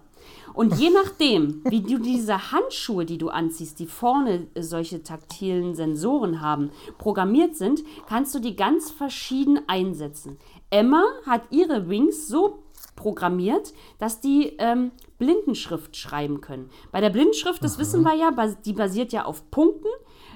[0.53, 5.75] Und je nachdem, wie du diese Handschuhe, die du anziehst, die vorne äh, solche taktilen
[5.75, 10.37] Sensoren haben, programmiert sind, kannst du die ganz verschieden einsetzen.
[10.69, 12.63] Emma hat ihre Wings so
[12.95, 16.69] programmiert, dass die ähm, Blindenschrift schreiben können.
[16.91, 18.31] Bei der Blindenschrift, das wissen wir ja,
[18.65, 19.87] die basiert ja auf Punkten,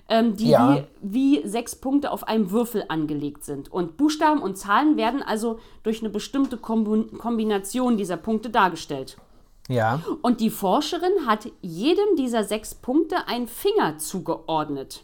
[0.09, 0.85] ähm, die Ja.
[1.01, 3.71] wie, wie sechs Punkte auf einem Würfel angelegt sind.
[3.71, 9.17] Und Buchstaben und Zahlen werden also durch eine bestimmte Kombination dieser Punkte dargestellt.
[9.67, 10.01] Ja.
[10.21, 15.03] Und die Forscherin hat jedem dieser sechs Punkte einen Finger zugeordnet.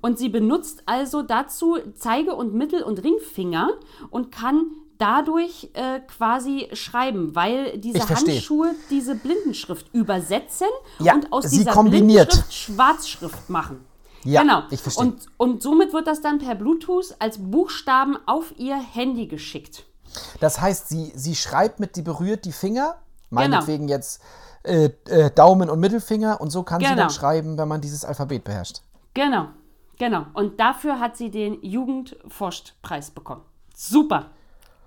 [0.00, 3.70] Und sie benutzt also dazu Zeige- und Mittel- und Ringfinger
[4.10, 4.66] und kann
[5.02, 8.08] dadurch äh, quasi schreiben, weil diese.
[8.08, 10.68] Handschuhe diese Blindenschrift übersetzen
[11.00, 12.28] Ja, und aus sie dieser kombiniert.
[12.28, 13.84] Blindenschrift Schwarzschrift machen.
[14.24, 14.62] Ja, genau.
[14.70, 15.06] ich verstehe.
[15.06, 19.84] Und, und somit wird das dann per Bluetooth als Buchstaben auf ihr Handy geschickt.
[20.38, 22.96] Das heißt, sie, sie schreibt mit, die berührt die Finger,
[23.30, 23.40] Genau.
[23.48, 24.20] meinetwegen jetzt
[24.62, 26.96] äh, äh, Daumen und Mittelfinger und so kann sie Genau.
[26.98, 28.82] dann schreiben, wenn man dieses Alphabet beherrscht.
[29.14, 29.48] Genau,
[29.98, 30.26] genau.
[30.34, 33.42] Und dafür hat sie den Jugendforschpreis bekommen.
[33.74, 34.30] Super.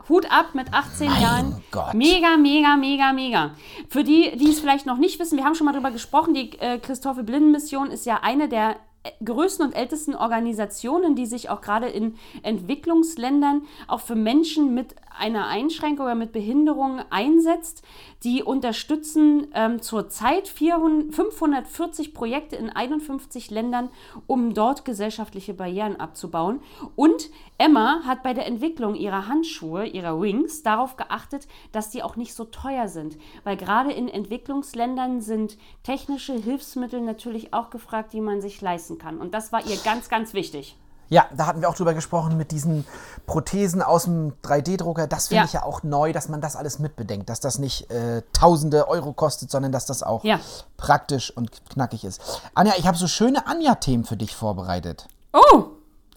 [0.10, 1.64] Hut ab mit 18 Jahren.
[1.72, 1.93] Gott.
[1.93, 3.51] Mega, mega, mega, mega.
[3.89, 6.51] Für die, die es vielleicht noch nicht wissen, wir haben schon mal darüber gesprochen, die
[6.60, 11.49] äh, Christophe Blinden Mission ist ja eine der äh, größten und ältesten Organisationen, die sich
[11.49, 17.84] auch gerade in Entwicklungsländern auch für Menschen mit einer Einschränkung oder mit Behinderung einsetzt.
[18.24, 23.89] Die unterstützen ähm, zurzeit 400 540 Projekte in 51 Ländern,
[24.28, 26.59] um dort gesellschaftliche Barrieren abzubauen.
[26.95, 32.16] Und Emma hat bei der Entwicklung ihrer Handschuhe, ihrer Wings, darauf geachtet, dass die auch
[32.16, 33.18] nicht so teuer sind.
[33.43, 39.20] Weil gerade in Entwicklungsländern sind technische Hilfsmittel natürlich auch gefragt, die man sich leisten kann.
[39.20, 40.76] Und das war ihr ganz, ganz wichtig.
[41.10, 42.86] Ja, da hatten wir auch drüber gesprochen mit diesen
[43.28, 45.08] Prothesen aus dem 3D-Drucker.
[45.08, 45.45] Das finde Ja.
[45.45, 49.14] ich ja auch neu, dass man das alles mitbedenkt, dass das nicht äh, tausende Euro
[49.14, 50.39] kostet, sondern dass das auch Ja.
[50.78, 52.41] praktisch und knackig ist.
[52.56, 55.08] Anja, ich habe so schöne Anja-Themen für dich vorbereitet.
[55.34, 55.66] Oh!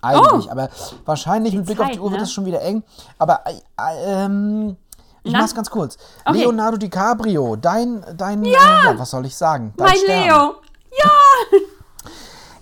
[0.00, 0.68] Eigentlich, aber
[1.04, 2.24] wahrscheinlich mit Blick auf die Zeit, Uhr wird ne?
[2.24, 2.84] es schon wieder eng.
[3.18, 4.76] Aber äh, äh, ähm,
[5.24, 5.40] ich Na?
[5.40, 5.98] mach's ganz kurz.
[6.24, 6.38] Okay.
[6.38, 9.74] Leonardo DiCaprio, dein, dein, ja, äh, was soll ich sagen?
[9.76, 10.24] Dein Mein Stern.
[10.24, 10.54] Leo!
[10.96, 11.10] Ja!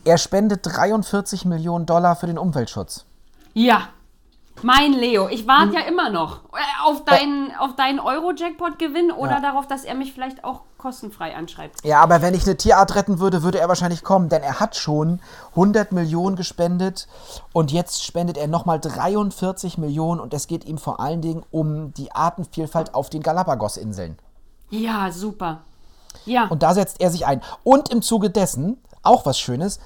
[0.07, 3.05] Er spendet 43 Millionen Dollar für den Umweltschutz.
[3.55, 3.89] Ja,
[4.63, 5.29] mein Leo.
[5.29, 9.41] Ich warte ja immer noch äh, auf deinen, auf deinen Euro-Jackpot-Gewinn oder Ja.
[9.41, 11.85] darauf, dass er mich vielleicht auch kostenfrei anschreibt.
[11.85, 14.77] Ja, aber wenn ich eine Tierart retten würde, würde er wahrscheinlich kommen, denn er hat
[14.77, 15.19] schon
[15.51, 17.09] 100 Millionen gespendet
[17.53, 21.93] und jetzt spendet er nochmal 43 Millionen und es geht ihm vor allen Dingen um
[21.95, 24.19] die Artenvielfalt auf den Galapagos-Inseln.
[24.71, 25.63] Ja, super.
[26.25, 27.43] Ja, Und da setzt er sich ein.
[27.63, 29.79] Und im Zuge dessen, auch was Schönes,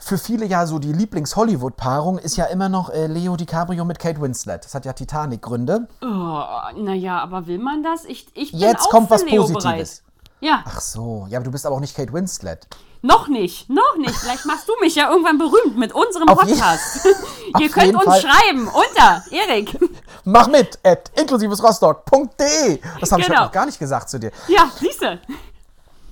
[0.00, 4.20] für viele ja so die Lieblings-Hollywood-Paarung ist ja immer noch äh, Leo DiCaprio mit Kate
[4.20, 4.64] Winslet.
[4.64, 5.88] Das hat ja Titanic-Gründe.
[6.02, 6.42] oh,
[6.76, 8.04] naja, aber will man das?
[8.04, 9.62] Ich, ich bin Jetzt auch kommt für was Leo Positives.
[9.62, 10.02] bereit.
[10.40, 12.68] Ja, Ach so, ja, aber du bist aber auch nicht Kate Winslet.
[13.02, 14.14] noch nicht, noch nicht.
[14.14, 17.06] Vielleicht machst du mich ja irgendwann berühmt mit unserem Auf Podcast.
[17.58, 18.20] Ihr könnt uns Fall.
[18.20, 19.76] schreiben unter Erik.
[20.24, 22.80] Mach mit at inklusivesrostock.de.
[23.00, 23.38] Das habe ich Genau.
[23.40, 24.30] heute noch gar nicht gesagt zu dir.
[24.46, 25.18] Ja, siehst du.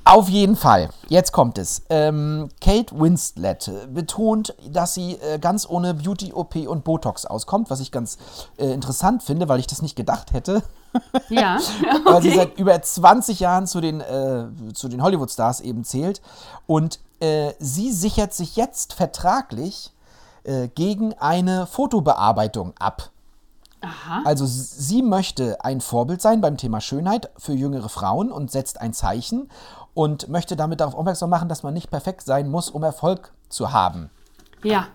[0.06, 0.90] Auf jeden Fall.
[1.08, 1.82] Jetzt kommt es.
[1.90, 7.90] Ähm, Kate Winslet betont, dass sie äh, ganz ohne Beauty-OP und Botox auskommt, was ich
[7.90, 8.16] ganz
[8.56, 10.62] äh, interessant finde, weil ich das nicht gedacht hätte.
[11.28, 11.58] Ja,
[12.04, 12.38] weil sie okay.
[12.38, 16.22] seit über 20 Jahren zu den, äh, zu den Hollywood-Stars eben zählt.
[16.68, 19.90] Und äh, sie sichert sich jetzt vertraglich
[20.44, 23.10] äh, gegen eine Fotobearbeitung ab.
[23.80, 24.22] Aha.
[24.24, 28.92] Also sie möchte ein Vorbild sein beim Thema Schönheit für jüngere Frauen und setzt ein
[28.92, 29.50] Zeichen
[29.96, 33.72] und möchte damit darauf aufmerksam machen, dass man nicht perfekt sein muss, um Erfolg zu
[33.72, 34.10] haben.
[34.62, 34.88] Ja,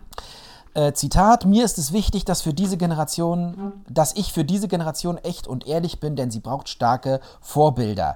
[0.74, 5.18] Äh, Zitat, mir ist es wichtig, dass für diese Generation, dass ich für diese Generation
[5.18, 8.16] echt und ehrlich bin, denn sie braucht starke Vorbilder.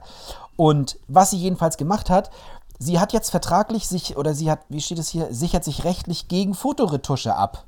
[0.56, 2.30] Und was sie jedenfalls gemacht hat,
[2.80, 6.30] sie hat jetzt vertraglich sich, oder sie hat, wie steht es hier, sichert sich rechtlich
[6.30, 7.66] gegen Fotoretusche ab.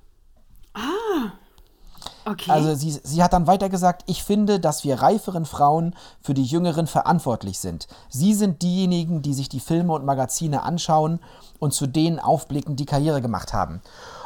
[2.27, 2.51] Okay.
[2.51, 6.43] Also sie, sie hat dann weiter gesagt, ich finde, dass wir reiferen Frauen für die
[6.43, 7.87] Jüngeren verantwortlich sind.
[8.09, 11.19] Sie sind diejenigen, die sich die Filme und Magazine anschauen
[11.59, 13.81] und zu denen aufblicken, die Karriere gemacht haben.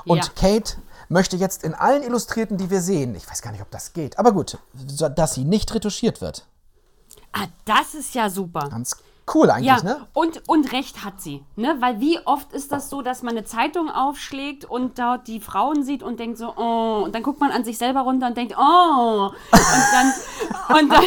[0.06, 0.32] Und Ja.
[0.36, 0.78] Kate
[1.10, 4.18] möchte jetzt in allen Illustrierten, die wir sehen, ich weiß gar nicht, ob das geht,
[4.18, 4.58] aber gut,
[5.16, 6.45] dass sie nicht retuschiert wird.
[7.34, 8.68] Ah, das ist ja super.
[8.70, 8.97] Ganz
[9.34, 10.07] cool eigentlich, Ja, ne?
[10.13, 11.43] und, und recht hat sie.
[11.55, 11.75] Ne?
[11.79, 15.84] Weil wie oft ist das so, dass man eine Zeitung aufschlägt und dort die Frauen
[15.84, 18.55] sieht und denkt so, oh, und dann guckt man an sich selber runter und denkt,
[18.57, 21.03] oh, und dann, und dann,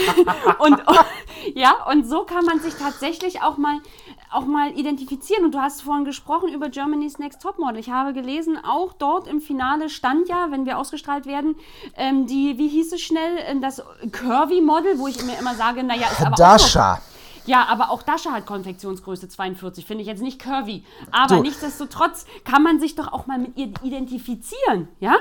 [0.58, 0.82] und,
[1.54, 3.78] ja, und so kann man sich tatsächlich auch mal,
[4.32, 5.44] auch mal identifizieren.
[5.44, 7.78] Und du hast vorhin gesprochen über Germany's Next Topmodel.
[7.78, 11.56] Ich habe gelesen, auch dort im Finale stand ja, wenn wir ausgestrahlt werden,
[11.96, 16.08] ähm, die, wie hieß es schnell, ähm, das Curvy-Model, wo ich mir immer sage, naja,
[16.10, 17.00] ist aber auch Dasha.
[17.46, 20.84] Ja, aber auch Dasha hat Konfektionsgröße 42, finde ich jetzt nicht curvy.
[21.10, 21.42] Aber Du.
[21.42, 25.14] nichtsdestotrotz kann man sich doch auch mal mit ihr identifizieren, ja?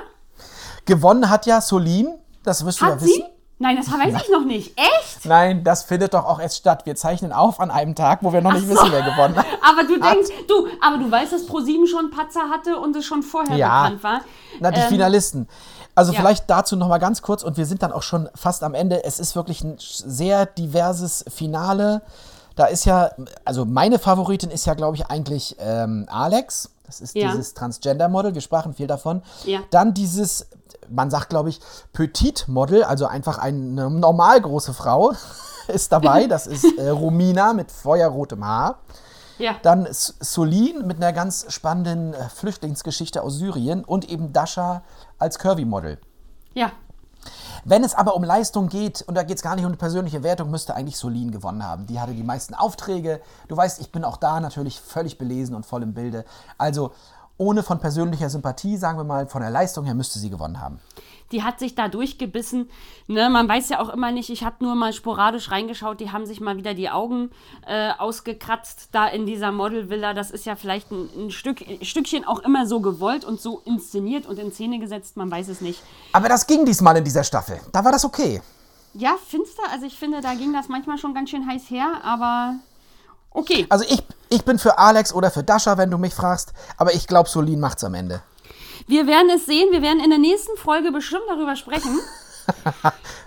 [0.85, 2.07] Gewonnen hat ja Solin,
[2.43, 3.13] das wirst du ja Hat wissen.
[3.13, 3.23] sie?
[3.59, 4.77] Nein, das weiß ich noch nicht.
[4.77, 5.25] Echt?
[5.25, 6.85] Nein, das findet doch auch erst statt.
[6.85, 8.73] Wir zeichnen auf an einem Tag, wo wir noch nicht so.
[8.73, 9.45] wissen, wer gewonnen hat.
[9.61, 13.23] Aber du denkst, du, aber du weißt, dass ProSieben schon Patzer hatte und es schon
[13.23, 13.83] vorher Ja.
[13.83, 14.21] bekannt war.
[14.59, 15.47] Na, die Ähm, Finalisten.
[15.95, 16.19] Also ja.
[16.19, 19.03] vielleicht dazu noch mal ganz kurz und wir sind dann auch schon fast am Ende.
[19.03, 22.01] Es ist wirklich ein sehr diverses Finale.
[22.55, 23.11] Da ist ja,
[23.45, 26.69] also meine Favoritin ist ja, glaube ich, eigentlich ähm, Alex.
[26.85, 27.31] Das ist Ja.
[27.31, 28.33] dieses Transgender-Model.
[28.33, 29.21] Wir sprachen viel davon.
[29.45, 29.59] Ja.
[29.71, 30.47] Dann dieses,
[30.89, 31.59] man sagt, glaube ich,
[31.93, 35.13] Petit-Model, also einfach eine normal große Frau
[35.67, 36.27] ist dabei.
[36.27, 38.79] Das ist äh, Romina mit feuerrotem Haar.
[39.37, 39.55] Ja.
[39.61, 44.83] Dann Solin mit einer ganz spannenden äh, Flüchtlingsgeschichte aus Syrien und eben Dasha
[45.17, 45.99] als Curvy-Model.
[46.53, 46.71] ja.
[47.65, 50.23] Wenn es aber um Leistung geht, und da geht es gar nicht um eine persönliche
[50.23, 51.87] Wertung, müsste eigentlich Solin gewonnen haben.
[51.87, 53.21] Die hatte die meisten Aufträge.
[53.47, 56.25] Du weißt, ich bin auch da natürlich völlig belesen und voll im Bilde.
[56.57, 56.91] Also
[57.37, 60.79] ohne von persönlicher Sympathie, sagen wir mal, von der Leistung her müsste sie gewonnen haben.
[61.31, 62.69] Die hat sich da durchgebissen.
[63.07, 66.27] Ne, man weiß ja auch immer nicht, ich habe nur mal sporadisch reingeschaut, die haben
[66.27, 67.31] sich mal wieder die Augen
[67.65, 70.13] äh, ausgekratzt da in dieser Modelvilla.
[70.13, 73.61] Das ist ja vielleicht ein, ein, Stück, ein Stückchen auch immer so gewollt und so
[73.65, 75.81] inszeniert und in Szene gesetzt, man weiß es nicht.
[76.11, 77.59] Aber das ging diesmal in dieser Staffel.
[77.71, 78.41] Da war das okay.
[78.93, 82.59] Ja, finster, also ich finde, da ging das manchmal schon ganz schön heiß her, aber
[83.33, 83.65] okay.
[83.69, 86.53] Also ich, ich bin für Alex oder für Dasha, wenn du mich fragst.
[86.77, 88.21] Aber ich glaube, Solin macht's am Ende.
[88.87, 91.99] Wir werden es sehen, wir werden in der nächsten Folge bestimmt darüber sprechen.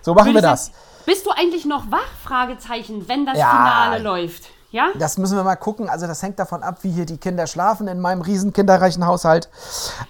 [0.02, 0.66] So machen wir Würde ich das.
[0.66, 0.76] sagen,
[1.06, 2.06] Bist du eigentlich noch wach?
[2.22, 3.50] Fragezeichen, wenn das Ja.
[3.50, 4.44] Finale läuft.
[4.70, 4.88] Ja?
[4.98, 5.88] Das müssen wir mal gucken.
[5.88, 9.48] Also das hängt davon ab, wie hier die Kinder schlafen in meinem riesen kinderreichen Haushalt.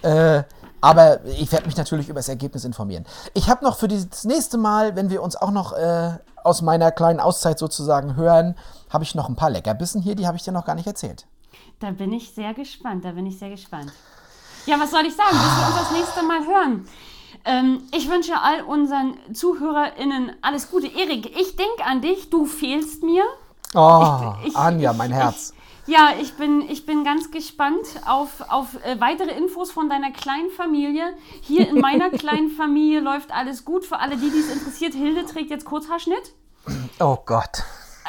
[0.01, 0.43] Äh,
[0.81, 3.05] aber ich werde mich natürlich über das Ergebnis informieren.
[3.33, 6.11] Ich habe noch für das nächste Mal, wenn wir uns auch noch äh,
[6.43, 8.55] aus meiner kleinen Auszeit sozusagen hören,
[8.89, 11.25] habe ich noch ein paar Leckerbissen hier, die habe ich dir noch gar nicht erzählt.
[11.79, 13.91] Da bin ich sehr gespannt, da bin ich sehr gespannt.
[14.65, 16.87] Ja, was soll ich sagen, bis wir uns das nächste Mal hören.
[17.45, 20.87] Ähm, ich wünsche all unseren ZuhörerInnen alles Gute.
[20.87, 23.23] Erik, ich denke an dich, du fehlst mir.
[23.75, 25.53] Oh, Ich- Anja, ich- mein Herz.
[25.85, 30.11] Ich, ja, ich bin, ich bin ganz gespannt auf, auf äh, weitere Infos von deiner
[30.11, 31.13] kleinen Familie.
[31.41, 33.85] Hier in meiner kleinen Familie läuft alles gut.
[33.85, 36.33] Für alle, die dies interessiert, Hilde trägt jetzt Kurzhaarschnitt.
[36.99, 37.63] Oh Gott.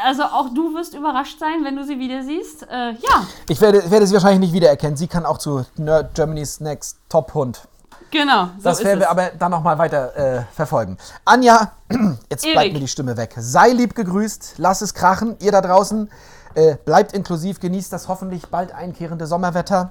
[0.05, 2.63] Also auch du wirst überrascht sein, wenn du sie wieder siehst.
[2.65, 4.97] Äh, ja, Ich werde, werde sie wahrscheinlich nicht wiedererkennen.
[4.97, 7.63] Sie kann auch zu Nerd Germany's Next Top Hund.
[8.11, 8.45] genau.
[8.59, 10.97] So Das werden wir aber dann nochmal weiter äh, verfolgen.
[11.25, 11.73] Anja,
[12.31, 12.73] jetzt bleibt Erik.
[12.75, 13.35] mir die Stimme weg.
[13.39, 15.37] Sei lieb gegrüßt, lass es krachen.
[15.41, 16.09] Ihr da draußen,
[16.55, 19.91] äh, bleibt inklusiv, genießt das hoffentlich bald einkehrende Sommerwetter.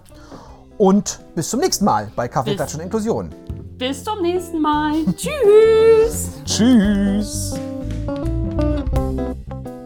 [0.77, 3.33] Und bis zum nächsten Mal bei Kaffee, Klatsch und Inklusion.
[3.77, 4.93] Bis zum nächsten Mal.
[5.17, 6.29] Tschüss.
[6.45, 7.53] Tschüss.